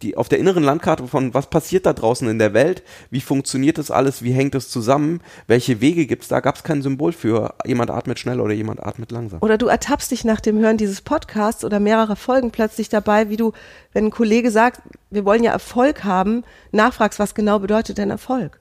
die 0.01 0.17
auf 0.17 0.27
der 0.27 0.39
inneren 0.39 0.63
Landkarte 0.63 1.07
von 1.07 1.33
was 1.33 1.49
passiert 1.49 1.85
da 1.85 1.93
draußen 1.93 2.27
in 2.27 2.39
der 2.39 2.53
Welt, 2.53 2.83
wie 3.09 3.21
funktioniert 3.21 3.77
das 3.77 3.89
alles, 3.89 4.21
wie 4.21 4.33
hängt 4.33 4.53
das 4.53 4.69
zusammen, 4.69 5.21
welche 5.47 5.79
Wege 5.79 6.05
gibt's 6.05 6.27
da, 6.27 6.41
gab 6.41 6.55
es 6.55 6.63
kein 6.63 6.81
Symbol 6.81 7.13
für 7.13 7.55
jemand 7.65 7.89
atmet 7.89 8.19
schnell 8.19 8.41
oder 8.41 8.53
jemand 8.53 8.83
atmet 8.83 9.11
langsam. 9.11 9.41
Oder 9.41 9.57
du 9.57 9.67
ertappst 9.67 10.11
dich 10.11 10.25
nach 10.25 10.41
dem 10.41 10.59
Hören 10.59 10.77
dieses 10.77 11.01
Podcasts 11.01 11.63
oder 11.63 11.79
mehrerer 11.79 12.17
Folgen 12.17 12.51
plötzlich 12.51 12.89
dabei, 12.89 13.29
wie 13.29 13.37
du, 13.37 13.53
wenn 13.93 14.05
ein 14.05 14.11
Kollege 14.11 14.51
sagt, 14.51 14.81
wir 15.09 15.23
wollen 15.23 15.43
ja 15.43 15.51
Erfolg 15.51 16.03
haben, 16.03 16.43
nachfragst, 16.71 17.19
was 17.19 17.33
genau 17.33 17.59
bedeutet 17.59 17.97
denn 17.97 18.09
Erfolg? 18.09 18.59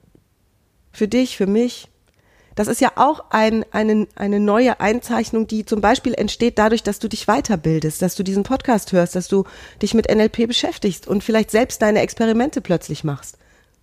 Für 0.93 1.09
dich, 1.09 1.37
für 1.37 1.47
mich? 1.47 1.89
Das 2.57 2.69
ist 2.69 2.81
ja 2.81 2.93
auch 2.97 3.25
ein, 3.31 3.65
eine, 3.71 4.09
eine 4.17 4.41
neue 4.41 4.81
Einzeichnung, 4.81 5.47
die 5.47 5.67
zum 5.67 5.83
Beispiel 5.83 6.15
entsteht 6.15 6.59
dadurch, 6.59 6.83
dass 6.83 6.99
du 6.99 7.07
dich 7.07 7.27
weiterbildest, 7.27 8.01
dass 8.01 8.17
du 8.17 8.23
diesen 8.23 8.43
Podcast 8.43 8.93
hörst, 8.93 9.15
dass 9.15 9.29
du 9.29 9.45
dich 9.83 9.93
mit 9.93 10.13
NLP 10.13 10.49
beschäftigst 10.49 11.07
und 11.07 11.23
vielleicht 11.23 11.51
selbst 11.51 11.83
deine 11.83 12.01
Experimente 12.01 12.63
plötzlich 12.63 13.05
machst. 13.05 13.37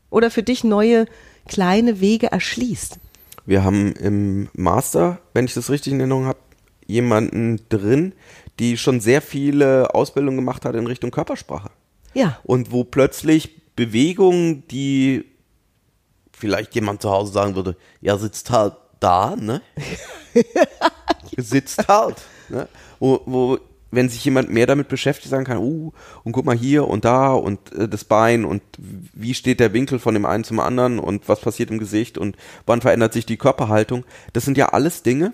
Oder 0.10 0.32
für 0.32 0.42
dich 0.42 0.64
neue 0.64 1.06
kleine 1.48 2.02
Wege 2.02 2.32
erschließt. 2.32 2.98
Wir 3.46 3.64
haben 3.64 3.94
im 3.94 4.50
Master, 4.54 5.20
wenn 5.34 5.46
ich 5.46 5.54
das 5.54 5.70
richtig 5.70 5.94
in 5.94 6.00
Erinnerung 6.00 6.26
habe, 6.26 6.40
jemanden 6.88 7.62
drin, 7.70 8.14
die 8.60 8.78
schon 8.78 9.02
sehr 9.02 9.22
viele 9.22 9.94
Ausbildungen 9.94 10.38
gemacht 10.38 10.66
hat 10.66 10.76
in 10.76 10.88
Richtung 10.88 11.12
Körpersprache. 11.12 11.70
Ja. 12.16 12.40
Und 12.44 12.72
wo 12.72 12.84
plötzlich 12.84 13.76
Bewegungen, 13.76 14.68
die 14.68 15.26
vielleicht 16.44 16.76
jemand 16.76 17.02
zu 17.02 17.10
Hause 17.10 17.32
sagen 17.32 17.56
würde, 17.56 17.78
ja, 18.02 18.18
sitzt 18.18 18.52
halt 18.52 18.74
da, 19.00 19.38
ne? 19.38 19.62
sitzt 21.38 21.88
halt. 21.88 22.18
Ne? 22.50 22.68
Wo, 23.00 23.22
wo 23.26 23.60
wenn 23.92 24.10
sich 24.10 24.26
jemand 24.26 24.52
mehr 24.52 24.68
damit 24.68 24.90
beschäftigt, 24.90 25.30
sagen 25.30 25.46
kann, 25.46 25.60
uh, 25.60 25.94
und 26.26 26.34
guck 26.34 26.44
mal 26.44 26.58
hier 26.58 26.86
und 26.86 27.06
da 27.06 27.32
und 27.32 27.72
äh, 27.72 27.88
das 27.88 28.04
Bein 28.04 28.44
und 28.44 28.62
wie 28.78 29.34
steht 29.34 29.62
der 29.62 29.72
Winkel 29.72 30.00
von 30.00 30.16
dem 30.16 30.26
einen 30.26 30.44
zum 30.44 30.60
anderen 30.60 31.00
und 31.00 31.30
was 31.30 31.40
passiert 31.40 31.72
im 31.72 31.80
Gesicht 31.80 32.18
und 32.18 32.36
wann 32.66 32.82
verändert 32.82 33.14
sich 33.14 33.26
die 33.26 33.38
Körperhaltung. 33.38 34.04
Das 34.34 34.44
sind 34.44 34.58
ja 34.58 34.74
alles 34.74 35.02
Dinge, 35.02 35.32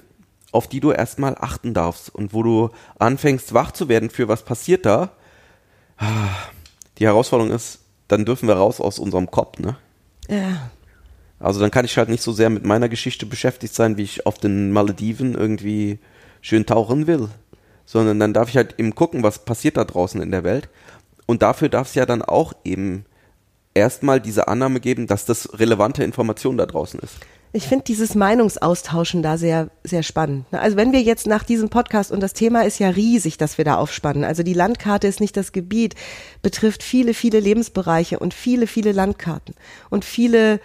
auf 0.52 0.67
die 0.67 0.80
du 0.80 0.91
erstmal 0.91 1.36
achten 1.39 1.74
darfst 1.74 2.13
und 2.13 2.36
wo 2.36 2.43
du 2.43 2.69
anfängst 3.00 3.56
wach 3.56 3.72
zu 3.72 3.89
werden 3.89 4.12
für 4.12 4.28
was 4.28 4.45
passiert 4.45 4.86
da. 4.86 5.13
Die 7.00 7.06
Herausforderung 7.06 7.52
ist, 7.52 7.80
dann 8.08 8.26
dürfen 8.26 8.48
wir 8.48 8.58
raus 8.58 8.80
aus 8.80 9.00
unserem 9.00 9.32
Kopf, 9.32 9.58
ne? 9.58 9.76
Ja. 10.30 10.69
Also 11.39 11.60
dann 11.60 11.71
kann 11.71 11.86
ich 11.86 11.97
halt 11.97 12.10
nicht 12.10 12.23
so 12.23 12.32
sehr 12.32 12.49
mit 12.49 12.65
meiner 12.65 12.89
Geschichte 12.89 13.25
beschäftigt 13.25 13.73
sein, 13.73 13.97
wie 13.97 14.04
ich 14.04 14.25
auf 14.25 14.38
den 14.38 14.71
Malediven 14.71 15.36
irgendwie 15.36 15.99
schön 16.41 16.65
tauchen 16.65 17.08
will, 17.08 17.30
sondern 17.86 18.19
dann 18.19 18.34
darf 18.34 18.49
ich 18.49 18.58
halt 18.58 18.75
eben 18.78 18.95
gucken, 18.95 19.23
was 19.23 19.45
passiert 19.45 19.78
da 19.78 19.86
draußen 19.86 20.21
in 20.21 20.32
der 20.32 20.43
Welt. 20.43 20.69
Und 21.25 21.41
dafür 21.41 21.69
darf 21.69 21.89
es 21.89 21.95
ja 21.95 22.06
dann 22.06 22.21
auch 22.21 22.54
eben 22.63 23.06
erstmal 23.73 24.19
diese 24.19 24.47
Annahme 24.47 24.80
geben, 24.80 25.08
dass 25.08 25.25
das 25.25 25.60
relevante 25.60 26.04
Information 26.04 26.58
da 26.58 26.65
draußen 26.65 26.99
ist. 26.99 27.15
Ich 27.52 27.67
finde 27.67 27.86
dieses 27.86 28.13
Meinungsaustauschen 28.13 29.23
da 29.23 29.38
sehr, 29.38 29.71
sehr 29.84 30.04
spannend. 30.04 30.52
Ne? 30.52 30.60
Also 30.60 30.78
wenn 30.78 30.91
wir 30.91 31.02
jetzt 31.02 31.25
nach 31.25 31.43
diesem 31.43 31.69
Podcast, 31.69 32.12
und 32.12 32.19
das 32.21 32.34
Thema 32.34 32.62
ist 32.62 32.80
ja 32.80 32.89
riesig, 32.89 33.38
dass 33.38 33.58
wir 33.58 33.65
da 33.65 33.78
aufspannen, 33.78 34.23
also 34.23 34.43
die 34.43 34.54
Landkarte 34.54 35.08
ist 35.08 35.19
nicht 35.19 35.36
das 35.36 35.52
Gebiet, 35.52 35.95
betrifft 36.43 36.84
viele, 36.84 37.15
viele 37.15 37.39
Lebensbereiche 37.39 38.19
und 38.19 38.36
viele, 38.36 38.67
viele 38.67 38.91
Landkarten 38.91 39.56
und 39.89 40.06
viele 40.06 40.60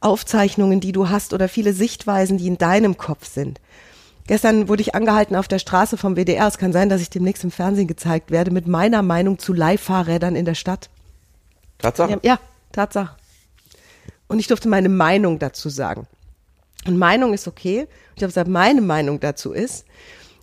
Aufzeichnungen, 0.00 0.80
die 0.80 0.92
du 0.92 1.08
hast 1.08 1.32
oder 1.32 1.48
viele 1.48 1.72
Sichtweisen, 1.72 2.38
die 2.38 2.46
in 2.46 2.58
deinem 2.58 2.96
Kopf 2.96 3.26
sind. 3.26 3.60
Gestern 4.26 4.68
wurde 4.68 4.82
ich 4.82 4.94
angehalten 4.94 5.36
auf 5.36 5.48
der 5.48 5.58
Straße 5.58 5.96
vom 5.96 6.14
WDR. 6.14 6.46
Es 6.46 6.58
kann 6.58 6.72
sein, 6.72 6.90
dass 6.90 7.00
ich 7.00 7.08
demnächst 7.08 7.44
im 7.44 7.50
Fernsehen 7.50 7.88
gezeigt 7.88 8.30
werde 8.30 8.50
mit 8.50 8.66
meiner 8.66 9.02
Meinung 9.02 9.38
zu 9.38 9.54
Leihfahrrädern 9.54 10.36
in 10.36 10.44
der 10.44 10.54
Stadt. 10.54 10.90
Tatsache? 11.78 12.20
Ja, 12.22 12.38
Tatsache. 12.72 13.16
Und 14.26 14.38
ich 14.38 14.46
durfte 14.46 14.68
meine 14.68 14.90
Meinung 14.90 15.38
dazu 15.38 15.70
sagen. 15.70 16.06
Und 16.86 16.98
Meinung 16.98 17.32
ist 17.32 17.48
okay. 17.48 17.80
Und 17.80 18.16
ich 18.16 18.22
habe 18.22 18.28
gesagt, 18.28 18.48
meine 18.48 18.82
Meinung 18.82 19.18
dazu 19.20 19.52
ist. 19.52 19.86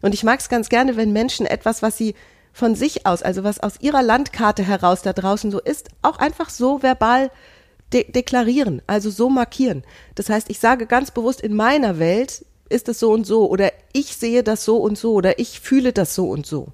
Und 0.01 0.13
ich 0.13 0.23
mag 0.23 0.39
es 0.39 0.49
ganz 0.49 0.69
gerne, 0.69 0.97
wenn 0.97 1.13
Menschen 1.13 1.45
etwas, 1.45 1.81
was 1.81 1.97
sie 1.97 2.15
von 2.53 2.73
sich 2.73 3.05
aus, 3.05 3.21
also 3.21 3.43
was 3.43 3.59
aus 3.59 3.79
ihrer 3.81 4.01
Landkarte 4.01 4.63
heraus 4.63 5.01
da 5.01 5.13
draußen 5.13 5.51
so 5.51 5.59
ist, 5.59 5.89
auch 6.01 6.17
einfach 6.17 6.49
so 6.49 6.81
verbal 6.81 7.29
de 7.95 8.11
deklarieren, 8.11 8.81
also 8.87 9.09
so 9.09 9.29
markieren. 9.29 9.83
Das 10.15 10.29
heißt, 10.29 10.49
ich 10.49 10.59
sage 10.59 10.85
ganz 10.85 11.09
bewusst, 11.11 11.41
in 11.41 11.55
meiner 11.55 11.97
Welt 11.97 12.45
ist 12.69 12.89
es 12.89 12.99
so 12.99 13.11
und 13.11 13.25
so 13.25 13.49
oder 13.49 13.71
ich 13.93 14.15
sehe 14.17 14.43
das 14.43 14.65
so 14.65 14.77
und 14.77 14.97
so 14.97 15.13
oder 15.13 15.39
ich 15.39 15.59
fühle 15.61 15.93
das 15.93 16.13
so 16.13 16.29
und 16.29 16.45
so. 16.45 16.67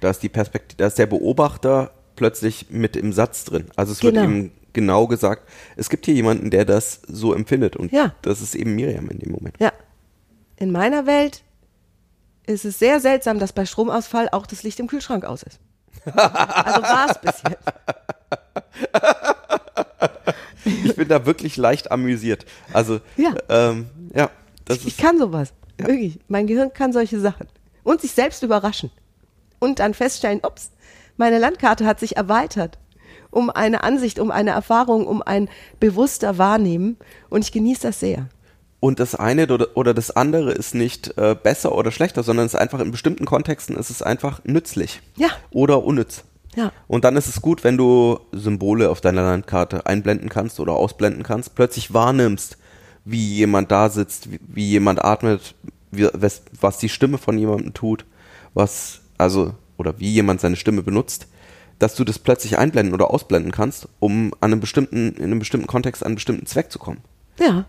Da 0.00 0.10
ist 0.10 0.22
die 0.22 0.28
Perspektive, 0.28 0.76
da 0.78 0.86
ist 0.88 0.98
der 0.98 1.06
Beobachter 1.06 1.92
plötzlich 2.16 2.66
mit 2.70 2.96
im 2.96 3.12
Satz 3.12 3.44
drin. 3.44 3.66
Also 3.76 3.92
es 3.92 4.00
Genau. 4.00 4.20
wird 4.22 4.30
ihm 4.30 4.50
genau 4.72 5.06
gesagt, 5.06 5.48
es 5.76 5.88
gibt 5.88 6.04
hier 6.06 6.14
jemanden, 6.14 6.50
der 6.50 6.64
das 6.64 7.00
so 7.06 7.32
empfindet 7.32 7.76
und 7.76 7.92
Ja. 7.92 8.14
das 8.22 8.40
ist 8.40 8.54
eben 8.54 8.74
Miriam 8.74 9.08
in 9.10 9.18
dem 9.20 9.32
Moment. 9.32 9.56
Ja. 9.60 9.72
In 10.56 10.72
meiner 10.72 11.06
Welt 11.06 11.42
ist 12.46 12.64
es 12.64 12.78
sehr 12.78 13.00
seltsam, 13.00 13.38
dass 13.38 13.52
bei 13.52 13.64
Stromausfall 13.66 14.28
auch 14.32 14.46
das 14.46 14.62
Licht 14.62 14.80
im 14.80 14.86
Kühlschrank 14.88 15.24
aus 15.24 15.42
ist. 15.42 15.58
Also 16.14 16.82
war 16.82 17.10
es 17.10 17.18
bis 17.20 17.42
jetzt. 17.48 17.64
Ich 20.94 20.98
bin 20.98 21.08
da 21.08 21.26
wirklich 21.26 21.56
leicht 21.56 21.90
amüsiert. 21.90 22.46
Also, 22.72 23.00
Ja. 23.16 23.34
ähm, 23.48 23.86
ja, 24.14 24.30
Ich 24.68 24.86
ist, 24.86 24.98
kann 24.98 25.18
sowas. 25.18 25.52
Wirklich. 25.76 26.20
Mein 26.28 26.46
Gehirn 26.46 26.72
kann 26.72 26.92
solche 26.92 27.18
Sachen. 27.18 27.48
Und 27.82 28.00
sich 28.00 28.12
selbst 28.12 28.42
überraschen. 28.44 28.90
Und 29.58 29.80
dann 29.80 29.92
feststellen, 29.92 30.40
ups, 30.44 30.70
meine 31.16 31.38
Landkarte 31.38 31.84
hat 31.84 31.98
sich 32.00 32.16
erweitert. 32.16 32.78
Um 33.30 33.50
eine 33.50 33.82
Ansicht, 33.82 34.20
um 34.20 34.30
eine 34.30 34.50
Erfahrung, 34.50 35.06
um 35.08 35.20
ein 35.20 35.48
bewusster 35.80 36.38
Wahrnehmen. 36.38 36.96
Und 37.28 37.42
ich 37.44 37.50
genieße 37.50 37.82
das 37.88 37.98
sehr. 38.00 38.28
und 38.78 39.00
das 39.00 39.14
eine 39.16 39.48
oder, 39.48 39.76
oder 39.76 39.94
das 39.94 40.10
andere 40.14 40.52
ist 40.52 40.74
nicht 40.74 41.16
äh, 41.18 41.34
besser 41.34 41.74
oder 41.74 41.90
schlechter, 41.90 42.22
sondern 42.22 42.46
es 42.46 42.54
ist 42.54 42.60
einfach 42.60 42.78
in 42.80 42.90
bestimmten 42.92 43.24
Kontexten 43.24 43.76
ist 43.76 43.90
es 43.90 44.02
einfach 44.02 44.44
nützlich. 44.44 45.00
Ja. 45.16 45.28
Oder 45.50 45.82
unnütz. 45.84 46.22
Ja. 46.56 46.72
Und 46.86 47.04
dann 47.04 47.16
ist 47.16 47.28
es 47.28 47.42
gut, 47.42 47.64
wenn 47.64 47.76
du 47.76 48.20
Symbole 48.32 48.90
auf 48.90 49.00
deiner 49.00 49.22
Landkarte 49.22 49.86
einblenden 49.86 50.28
kannst 50.28 50.60
oder 50.60 50.72
ausblenden 50.72 51.22
kannst, 51.22 51.54
plötzlich 51.54 51.92
wahrnimmst, 51.92 52.58
wie 53.04 53.34
jemand 53.34 53.70
da 53.70 53.90
sitzt, 53.90 54.30
wie, 54.30 54.40
wie 54.46 54.70
jemand 54.70 55.04
atmet, 55.04 55.54
wie, 55.90 56.08
was, 56.12 56.42
was 56.60 56.78
die 56.78 56.88
Stimme 56.88 57.18
von 57.18 57.38
jemandem 57.38 57.74
tut, 57.74 58.04
was, 58.54 59.00
also, 59.18 59.54
oder 59.76 59.98
wie 59.98 60.12
jemand 60.12 60.40
seine 60.40 60.56
Stimme 60.56 60.82
benutzt, 60.82 61.28
dass 61.78 61.94
du 61.94 62.04
das 62.04 62.18
plötzlich 62.18 62.58
einblenden 62.58 62.94
oder 62.94 63.10
ausblenden 63.10 63.52
kannst, 63.52 63.88
um 63.98 64.32
an 64.40 64.52
einem 64.52 64.60
bestimmten, 64.60 65.12
in 65.14 65.24
einem 65.24 65.38
bestimmten 65.38 65.66
Kontext 65.66 66.02
an 66.02 66.08
einen 66.08 66.14
bestimmten 66.16 66.46
Zweck 66.46 66.70
zu 66.70 66.78
kommen. 66.78 67.00
Ja. 67.38 67.64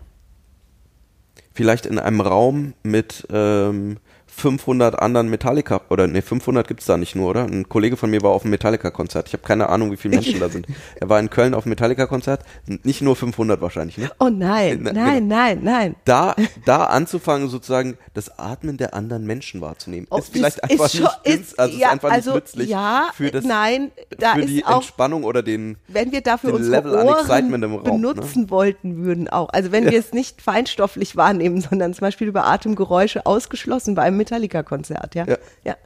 Vielleicht 1.52 1.86
in 1.86 1.98
einem 1.98 2.20
Raum 2.20 2.74
mit 2.82 3.26
ähm, 3.30 3.96
500 4.36 5.00
anderen 5.00 5.30
Metallica, 5.30 5.80
oder 5.88 6.06
ne, 6.06 6.20
500 6.20 6.68
gibt's 6.68 6.84
da 6.84 6.98
nicht 6.98 7.16
nur, 7.16 7.30
oder? 7.30 7.44
Ein 7.44 7.68
Kollege 7.70 7.96
von 7.96 8.10
mir 8.10 8.20
war 8.20 8.32
auf 8.32 8.42
einem 8.42 8.50
Metallica-Konzert. 8.50 9.28
Ich 9.28 9.32
habe 9.32 9.42
keine 9.42 9.70
Ahnung, 9.70 9.92
wie 9.92 9.96
viele 9.96 10.16
Menschen 10.16 10.38
da 10.38 10.50
sind. 10.50 10.66
Er 10.96 11.08
war 11.08 11.18
in 11.18 11.30
Köln 11.30 11.54
auf 11.54 11.64
einem 11.64 11.70
Metallica-Konzert. 11.70 12.42
Nicht 12.82 13.00
nur 13.00 13.16
500 13.16 13.62
wahrscheinlich, 13.62 13.96
ne? 13.96 14.10
Oh 14.20 14.28
nein, 14.28 14.82
nein, 14.82 14.94
genau. 15.24 15.34
nein, 15.36 15.60
nein. 15.62 15.96
Da, 16.04 16.34
da 16.66 16.84
anzufangen, 16.84 17.48
sozusagen 17.48 17.96
das 18.12 18.38
Atmen 18.38 18.76
der 18.76 18.92
anderen 18.92 19.24
Menschen 19.24 19.62
wahrzunehmen, 19.62 20.06
Oh, 20.10 20.18
ist 20.18 20.32
vielleicht 20.32 20.58
ist- 20.58 20.70
einfach 20.70 20.84
ist 20.86 20.96
schon- 20.96 21.08
nicht, 21.24 21.40
ist- 21.40 21.58
also 21.58 21.72
ist 21.74 21.80
ja, 21.80 21.90
einfach 21.90 22.10
also, 22.10 22.34
nicht 22.34 22.44
nützlich 22.44 22.68
ja, 22.68 23.08
für 23.14 23.30
das, 23.30 23.44
nein, 23.44 23.90
da 24.18 24.34
für 24.34 24.40
ist 24.42 24.48
die 24.50 24.66
auch- 24.66 24.76
Entspannung 24.76 25.24
oder 25.24 25.42
den, 25.42 25.78
wenn 25.88 26.12
wir 26.12 26.20
dafür 26.20 26.52
den 26.52 26.62
Level 26.70 26.94
an 26.94 27.08
Excitement 27.08 27.64
im 27.64 27.74
Ohren 27.76 27.86
Raum, 27.86 28.00
ne? 28.02 28.12
benutzen 28.14 28.50
wollten 28.50 28.96
würden 29.02 29.28
auch. 29.30 29.48
Also 29.48 29.72
wenn 29.72 29.84
wir 29.90 29.98
es 29.98 30.12
nicht 30.12 30.42
feinstofflich 30.42 31.16
wahrnehmen, 31.16 31.60
sondern 31.62 31.94
zum 31.94 32.02
Beispiel 32.02 32.28
über 32.28 32.46
Atemgeräusche 32.46 33.24
ausgeschlossen 33.24 33.94
bei 33.94 34.02
einem 34.02 34.16
Metallica-Konzert, 34.26 35.14
ja? 35.14 35.26
Ja. 35.26 35.36
ja. 35.64 35.76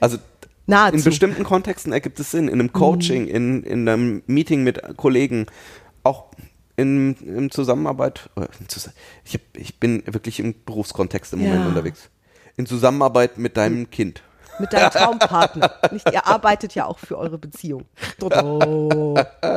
Also 0.00 0.18
Nahezu. 0.66 0.96
in 0.96 1.04
bestimmten 1.04 1.44
Kontexten 1.44 1.92
ergibt 1.92 2.18
es 2.20 2.30
Sinn. 2.30 2.48
In 2.48 2.54
einem 2.54 2.72
Coaching, 2.72 3.28
in, 3.28 3.62
in 3.62 3.88
einem 3.88 4.22
Meeting 4.26 4.64
mit 4.64 4.96
Kollegen, 4.96 5.46
auch 6.02 6.26
in, 6.76 7.14
in 7.14 7.50
Zusammenarbeit. 7.50 8.30
Ich, 9.24 9.34
hab, 9.34 9.40
ich 9.56 9.78
bin 9.78 10.02
wirklich 10.06 10.40
im 10.40 10.54
Berufskontext 10.64 11.32
im 11.34 11.40
Ja. 11.40 11.48
Moment 11.50 11.68
unterwegs. 11.68 12.10
In 12.56 12.66
Zusammenarbeit 12.66 13.38
mit 13.38 13.56
deinem 13.56 13.90
Kind. 13.90 14.22
Mit 14.58 14.72
deinem 14.72 14.90
Traumpartner. 14.92 15.72
Nicht, 15.90 16.10
ihr 16.10 16.26
arbeitet 16.26 16.74
ja 16.74 16.86
auch 16.86 16.98
für 16.98 17.18
eure 17.18 17.38
Beziehung. 17.38 17.84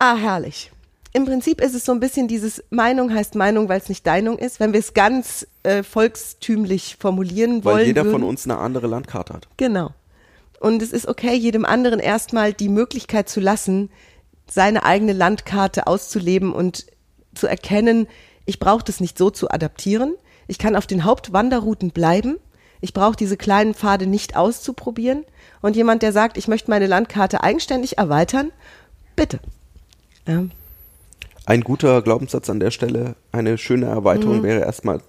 Ah, 0.00 0.16
herrlich. 0.16 0.70
Im 1.16 1.26
Prinzip 1.26 1.60
ist 1.60 1.76
es 1.76 1.84
so 1.84 1.92
ein 1.92 2.00
bisschen 2.00 2.26
dieses 2.26 2.64
Meinung 2.70 3.14
heißt 3.14 3.36
Meinung, 3.36 3.68
weil 3.68 3.78
es 3.78 3.88
nicht 3.88 4.04
Deinung 4.04 4.36
ist. 4.36 4.58
Wenn 4.58 4.72
wir 4.72 4.80
es 4.80 4.94
ganz 4.94 5.46
äh, 5.62 5.84
volkstümlich 5.84 6.96
formulieren 6.98 7.64
Weil 7.64 7.74
wollen 7.74 7.86
jeder 7.86 8.04
würden. 8.04 8.20
von 8.20 8.22
uns 8.24 8.44
eine 8.46 8.58
andere 8.58 8.88
Landkarte 8.88 9.32
hat. 9.32 9.46
Genau. 9.56 9.92
Und 10.58 10.82
es 10.82 10.92
ist 10.92 11.06
okay, 11.06 11.34
jedem 11.36 11.64
anderen 11.64 12.00
erstmal 12.00 12.52
die 12.52 12.68
Möglichkeit 12.68 13.28
zu 13.28 13.38
lassen, 13.38 13.90
seine 14.50 14.82
eigene 14.82 15.12
Landkarte 15.12 15.86
auszuleben 15.86 16.52
und 16.52 16.86
zu 17.32 17.46
erkennen, 17.46 18.08
ich 18.44 18.58
brauche 18.58 18.84
das 18.84 18.98
nicht 18.98 19.16
so 19.16 19.30
zu 19.30 19.48
adaptieren. 19.50 20.16
Ich 20.48 20.58
kann 20.58 20.74
auf 20.74 20.88
den 20.88 21.04
Hauptwanderrouten 21.04 21.90
bleiben. 21.90 22.38
Ich 22.80 22.92
brauche 22.92 23.14
diese 23.14 23.36
kleinen 23.36 23.74
Pfade 23.74 24.08
nicht 24.08 24.36
auszuprobieren. 24.36 25.24
Und 25.62 25.76
jemand, 25.76 26.02
der 26.02 26.10
sagt, 26.10 26.36
ich 26.38 26.48
möchte 26.48 26.70
meine 26.70 26.88
Landkarte 26.88 27.44
eigenständig 27.44 27.98
erweitern, 27.98 28.50
bitte. 29.14 29.38
Ja. 30.26 30.42
Ein 31.46 31.60
guter 31.62 32.00
Glaubenssatz 32.02 32.48
an 32.48 32.60
der 32.60 32.70
Stelle, 32.70 33.16
eine 33.32 33.58
schöne 33.58 33.86
Erweiterung 33.86 34.42
wäre 34.42 34.60
erstmal 34.60 35.00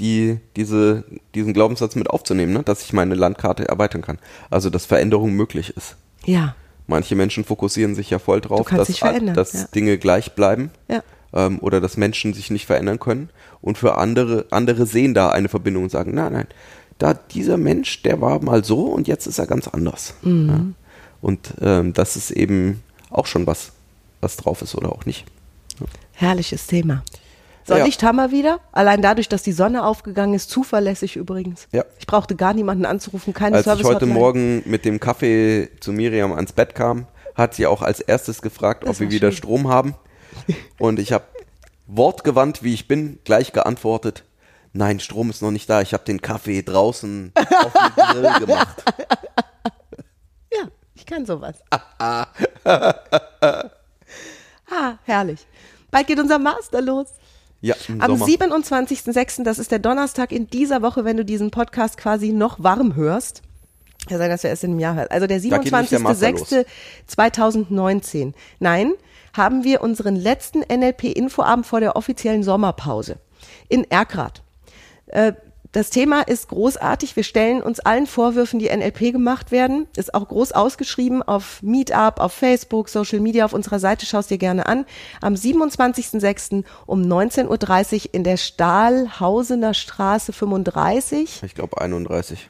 die, 0.00 0.38
diese, 0.56 1.04
diesen 1.34 1.52
Glaubenssatz 1.52 1.96
mit 1.96 2.08
aufzunehmen, 2.08 2.52
ne? 2.52 2.62
dass 2.62 2.82
ich 2.82 2.92
meine 2.92 3.14
Landkarte 3.14 3.68
erweitern 3.68 4.02
kann. 4.02 4.18
Also, 4.50 4.70
dass 4.70 4.86
Veränderung 4.86 5.32
möglich 5.32 5.76
ist. 5.76 5.96
ja. 6.24 6.54
Manche 6.88 7.16
Menschen 7.16 7.42
fokussieren 7.42 7.96
sich 7.96 8.10
ja 8.10 8.20
voll 8.20 8.40
drauf, 8.40 8.68
dass, 8.68 8.86
dass 9.34 9.52
ja. 9.52 9.64
Dinge 9.74 9.98
gleich 9.98 10.36
bleiben 10.36 10.70
Ja. 10.88 11.02
ähm, 11.32 11.58
oder 11.58 11.80
dass 11.80 11.96
Menschen 11.96 12.32
sich 12.32 12.48
nicht 12.52 12.64
verändern 12.64 13.00
können. 13.00 13.28
Und 13.60 13.76
für 13.76 13.98
andere, 13.98 14.46
andere 14.52 14.86
sehen 14.86 15.12
da 15.12 15.30
eine 15.30 15.48
Verbindung 15.48 15.82
und 15.82 15.90
sagen, 15.90 16.14
nein, 16.14 16.32
nein, 16.32 16.46
da 16.98 17.12
dieser 17.14 17.56
Mensch, 17.56 18.04
der 18.04 18.20
war 18.20 18.40
mal 18.40 18.62
so 18.62 18.84
und 18.84 19.08
jetzt 19.08 19.26
ist 19.26 19.40
er 19.40 19.48
ganz 19.48 19.66
anders. 19.66 20.14
Mhm. 20.22 20.48
Ja? 20.48 20.64
Und 21.22 21.54
ähm, 21.60 21.92
das 21.92 22.14
ist 22.14 22.30
eben 22.30 22.84
auch 23.10 23.26
schon 23.26 23.48
was, 23.48 23.72
was 24.20 24.36
drauf 24.36 24.62
ist 24.62 24.76
oder 24.76 24.92
auch 24.92 25.06
nicht. 25.06 25.24
Herrliches 26.12 26.66
Thema. 26.66 27.02
So, 27.64 27.74
Ja. 27.76 27.84
Haben 27.84 28.16
wir 28.16 28.30
wieder. 28.30 28.60
Allein 28.72 29.02
dadurch, 29.02 29.28
dass 29.28 29.42
die 29.42 29.52
Sonne 29.52 29.84
aufgegangen 29.84 30.34
ist, 30.34 30.50
zuverlässig 30.50 31.16
übrigens. 31.16 31.66
Ja. 31.72 31.84
Ich 31.98 32.06
brauchte 32.06 32.36
gar 32.36 32.54
niemanden 32.54 32.86
anzurufen, 32.86 33.34
keine 33.34 33.56
Als 33.56 33.66
ich 33.66 33.72
service 33.72 33.86
heute 33.86 34.06
Morgen 34.06 34.62
mit 34.66 34.84
dem 34.84 35.00
Kaffee 35.00 35.68
zu 35.80 35.92
Miriam 35.92 36.32
ans 36.32 36.52
Bett 36.52 36.74
kam, 36.76 37.06
hat 37.34 37.54
sie 37.54 37.66
auch 37.66 37.82
als 37.82 38.00
erstes 38.00 38.40
gefragt, 38.40 38.84
Das 38.84 38.90
ob 38.90 39.00
wir 39.00 39.06
war 39.08 39.12
wieder 39.12 39.30
schön. 39.32 39.36
Strom 39.38 39.68
haben. 39.68 39.94
Und 40.78 41.00
ich 41.00 41.12
habe 41.12 41.24
wortgewandt, 41.88 42.62
wie 42.62 42.74
ich 42.74 42.86
bin, 42.88 43.18
gleich 43.24 43.52
geantwortet, 43.52 44.24
Nein, 44.72 45.00
Strom 45.00 45.30
ist 45.30 45.40
noch 45.40 45.52
nicht 45.52 45.70
da. 45.70 45.80
Ich 45.80 45.94
habe 45.94 46.04
den 46.04 46.20
Kaffee 46.20 46.60
draußen 46.62 47.32
auf 47.34 47.72
dem 47.72 48.20
Grill 48.22 48.40
gemacht. 48.46 48.82
Ja, 50.52 50.68
ich 50.94 51.06
kann 51.06 51.24
sowas. 51.24 51.56
ah, 54.70 54.94
herrlich. 55.04 55.46
Bald 55.90 56.06
geht 56.06 56.18
unser 56.18 56.38
Master 56.38 56.80
los. 56.80 57.08
Ja, 57.60 57.74
Am 57.98 58.18
Sommer. 58.18 58.26
27.06., 58.26 59.42
das 59.42 59.58
ist 59.58 59.70
der 59.70 59.78
Donnerstag 59.78 60.30
in 60.30 60.48
dieser 60.48 60.82
Woche, 60.82 61.04
wenn 61.04 61.16
du 61.16 61.24
diesen 61.24 61.50
Podcast 61.50 61.96
quasi 61.96 62.32
noch 62.32 62.62
warm 62.62 62.94
hörst. 62.94 63.42
Ja, 64.08 64.18
sein, 64.18 64.30
dass 64.30 64.42
wir 64.42 64.50
erst 64.50 64.64
in 64.64 64.70
einem 64.70 64.78
Jahr 64.78 64.94
hören. 64.94 65.08
Also 65.10 65.26
der 65.26 65.40
Da 65.40 65.58
geht 65.58 65.72
nämlich 65.72 65.90
der 65.90 66.00
Master 66.00 66.28
27.06.2019. 66.28 68.34
Nein, 68.60 68.92
haben 69.36 69.64
wir 69.64 69.80
unseren 69.80 70.16
letzten 70.16 70.60
NLP-Infoabend 70.60 71.66
vor 71.66 71.80
der 71.80 71.96
offiziellen 71.96 72.42
Sommerpause 72.42 73.18
in 73.68 73.88
Erkrath. 73.90 74.42
Äh, 75.06 75.32
das 75.76 75.90
Thema 75.90 76.22
ist 76.22 76.48
großartig. 76.48 77.16
Wir 77.16 77.22
stellen 77.22 77.62
uns 77.62 77.80
allen 77.80 78.06
Vorwürfen, 78.06 78.58
die 78.58 78.74
NLP 78.74 79.12
gemacht 79.12 79.50
werden. 79.50 79.86
Ist 79.94 80.14
auch 80.14 80.26
groß 80.26 80.52
ausgeschrieben 80.52 81.22
auf 81.22 81.62
Meetup, 81.62 82.18
auf 82.18 82.32
Facebook, 82.32 82.88
Social 82.88 83.20
Media, 83.20 83.44
auf 83.44 83.52
unserer 83.52 83.78
Seite. 83.78 84.06
Schaust 84.06 84.30
dir 84.30 84.38
gerne 84.38 84.64
an. 84.64 84.86
Am 85.20 85.34
27.06. 85.34 86.64
um 86.86 87.02
19.30 87.02 88.06
Uhr 88.06 88.14
in 88.14 88.24
der 88.24 88.38
Stahlhausener 88.38 89.74
Straße 89.74 90.32
35. 90.32 91.42
Ich 91.42 91.54
glaube 91.54 91.78
31. 91.78 92.48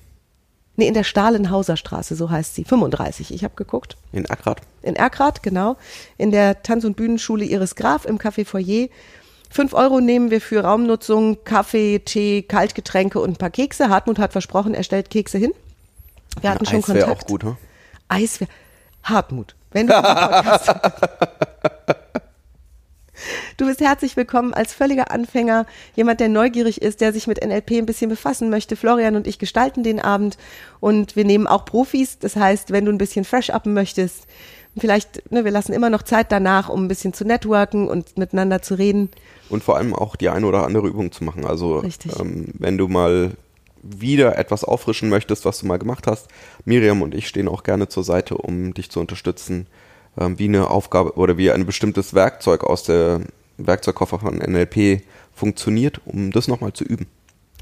Nee, 0.77 0.89
in 0.89 0.95
der 0.95 1.05
Stahlenhauser 1.05 1.77
Straße, 1.77 2.15
so 2.15 2.31
heißt 2.31 2.55
sie. 2.55 2.65
35. 2.65 3.33
Ich 3.33 3.45
habe 3.45 3.55
geguckt. 3.57 3.97
In 4.13 4.31
Ackrad. 4.31 4.61
In 4.83 4.95
Erkrath, 4.95 5.43
genau. 5.43 5.77
In 6.19 6.31
der 6.31 6.63
Tanz- 6.63 6.85
und 6.85 6.97
Bühnenschule 6.97 7.45
Iris 7.47 7.75
Graf 7.75 8.05
im 8.05 8.19
Café 8.19 8.45
Foyer. 8.45 8.89
Fünf 9.51 9.73
Euro 9.75 10.01
nehmen 10.01 10.31
wir 10.31 10.41
für 10.41 10.61
Raumnutzung, 10.63 11.45
Kaffee, 11.45 12.01
Tee, 12.01 12.43
Kaltgetränke 12.43 13.21
und 13.21 13.31
ein 13.31 13.37
paar 13.37 13.51
Kekse. 13.51 13.89
Hartmut 13.89 14.19
hat 14.19 14.33
versprochen, 14.33 14.75
er 14.75 14.83
stellt 14.83 15.11
Kekse 15.11 15.39
hin. 15.39 15.53
Wir 16.41 16.51
hatten 16.51 16.67
schon 16.67 16.81
Eis 16.81 16.89
wäre 16.89 16.99
Kontakt. 17.01 17.23
auch 17.23 17.27
gut, 17.27 17.45
hm? 17.45 17.57
Eis 18.09 18.41
wäre. 18.41 18.51
Hartmut, 19.03 19.55
wenn 19.71 19.87
du 19.87 19.95
Podcast 19.95 20.71
Du 23.57 23.67
bist 23.67 23.81
herzlich 23.81 24.17
willkommen 24.19 24.53
als 24.53 24.75
völliger 24.75 25.11
Anfänger, 25.11 25.65
jemand, 25.95 26.21
der 26.21 26.29
neugierig 26.29 26.83
ist, 26.83 27.01
der 27.01 27.15
sich 27.15 27.27
mit 27.27 27.43
NLP 27.43 27.73
ein 27.73 27.87
bisschen 27.87 28.11
befassen 28.11 28.51
möchte. 28.51 28.77
Florian 28.77 29.17
und 29.17 29.27
ich 29.27 29.39
gestalten 29.39 29.83
den 29.83 30.01
Abend 30.01 30.37
und 30.81 31.17
wir 31.17 31.25
nehmen 31.25 31.47
auch 31.47 31.65
Profis. 31.65 32.19
Das 32.19 32.37
heißt, 32.37 32.71
wenn 32.73 32.85
du 32.85 32.93
ein 32.93 32.99
bisschen 32.99 33.25
fresh 33.25 33.49
uppen 33.49 33.73
möchtest, 33.73 34.27
vielleicht, 34.79 35.31
ne, 35.31 35.45
wir 35.45 35.51
lassen 35.51 35.73
immer 35.73 35.91
noch 35.91 36.03
Zeit 36.03 36.31
danach, 36.31 36.69
um 36.69 36.85
ein 36.85 36.89
bisschen 36.89 37.13
zu 37.13 37.25
networken 37.25 37.89
und 37.89 38.19
miteinander 38.19 38.63
zu 38.63 38.75
reden. 38.75 39.11
Und 39.49 39.65
vor 39.65 39.77
allem 39.77 39.95
auch 39.95 40.17
die 40.17 40.29
eine 40.29 40.47
oder 40.47 40.65
andere 40.65 40.87
Übung 40.89 41.13
zu 41.13 41.25
machen. 41.25 41.45
Also 41.47 41.83
ähm, 42.19 42.47
wenn 42.59 42.79
du 42.79 42.89
mal 42.89 43.33
wieder 43.83 44.37
etwas 44.39 44.65
auffrischen 44.65 45.09
möchtest, 45.09 45.45
was 45.45 45.61
du 45.61 45.67
mal 45.67 45.79
gemacht 45.79 46.07
hast, 46.07 46.29
Miriam 46.65 47.03
und 47.03 47.15
ich 47.15 47.29
stehen 47.29 47.49
auch 47.49 47.63
gerne 47.63 47.89
zur 47.89 48.05
Seite, 48.05 48.37
um 48.37 48.75
dich 48.75 48.91
zu 48.91 49.01
unterstützen, 49.01 49.67
ähm, 50.19 50.39
wie 50.39 50.49
eine 50.49 50.71
Aufgabe 50.71 51.17
oder 51.17 51.39
wie 51.39 51.51
ein 51.51 51.67
bestimmtes 51.67 52.15
Werkzeug 52.15 52.65
aus 52.65 52.83
der 52.83 53.21
Werkzeugkoffer 53.59 54.19
von 54.19 54.39
NLP 54.39 55.03
funktioniert, 55.33 56.01
um 56.05 56.33
das 56.33 56.49
nochmal 56.49 56.73
zu 56.73 56.85
üben. 56.85 57.07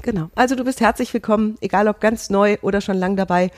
Genau. 0.01 0.29
Also 0.35 0.55
du 0.55 0.63
bist 0.63 0.81
herzlich 0.81 1.13
willkommen, 1.13 1.57
egal 1.61 1.87
ob 1.87 1.99
ganz 1.99 2.29
neu 2.29 2.57
oder 2.61 2.81
schon 2.81 2.97
lang 2.97 3.15
dabei. 3.15 3.51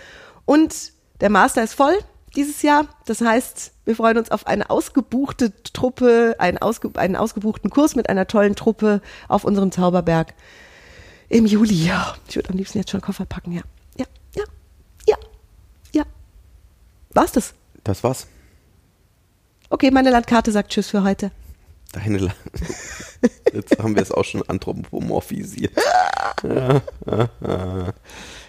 Und 0.45 0.91
der 1.19 1.29
Master 1.29 1.63
ist 1.63 1.73
voll 1.73 1.97
dieses 2.37 2.61
Jahr. 2.61 2.87
Das 3.05 3.19
heißt, 3.19 3.73
wir 3.83 3.95
freuen 3.95 4.17
uns 4.17 4.31
auf 4.31 4.47
eine 4.47 4.69
ausgebuchte 4.69 5.51
Truppe, 5.63 6.35
einen, 6.37 6.59
ausge 6.59 6.91
einen 6.95 7.17
ausgebuchten 7.17 7.69
Kurs 7.69 7.95
mit 7.95 8.09
einer 8.09 8.27
tollen 8.27 8.55
Truppe 8.55 9.01
auf 9.27 9.43
unserem 9.43 9.71
Zauberberg 9.71 10.33
im 11.27 11.45
Juli. 11.45 11.73
Ja, 11.85 12.15
ich 12.29 12.35
würde 12.35 12.49
am 12.51 12.57
liebsten 12.57 12.77
jetzt 12.77 12.91
schon 12.91 13.01
Koffer 13.01 13.25
packen, 13.25 13.51
ja. 13.51 13.63
Ja, 13.97 14.05
ja, 14.35 14.43
ja, 15.07 15.17
ja. 15.93 16.03
War's 17.09 17.33
das? 17.33 17.53
Das 17.83 18.03
war's. 18.03 18.27
Okay, 19.69 19.91
meine 19.91 20.11
Landkarte 20.11 20.51
sagt 20.51 20.71
Tschüss 20.71 20.89
für 20.89 21.03
heute. 21.03 21.31
Deine 21.91 22.19
La 22.19 22.33
Jetzt 23.53 23.79
haben 23.79 23.95
wir 23.95 24.03
es 24.03 24.11
auch 24.11 24.23
schon 24.23 24.47
anthropomorphisiert. 24.47 25.73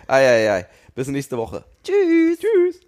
Eieiei. 0.07 0.67
Bis 0.95 1.09
nächste 1.09 1.39
Woche. 1.39 1.65
Tschüss. 1.85 2.39
Tschüss. 2.41 2.88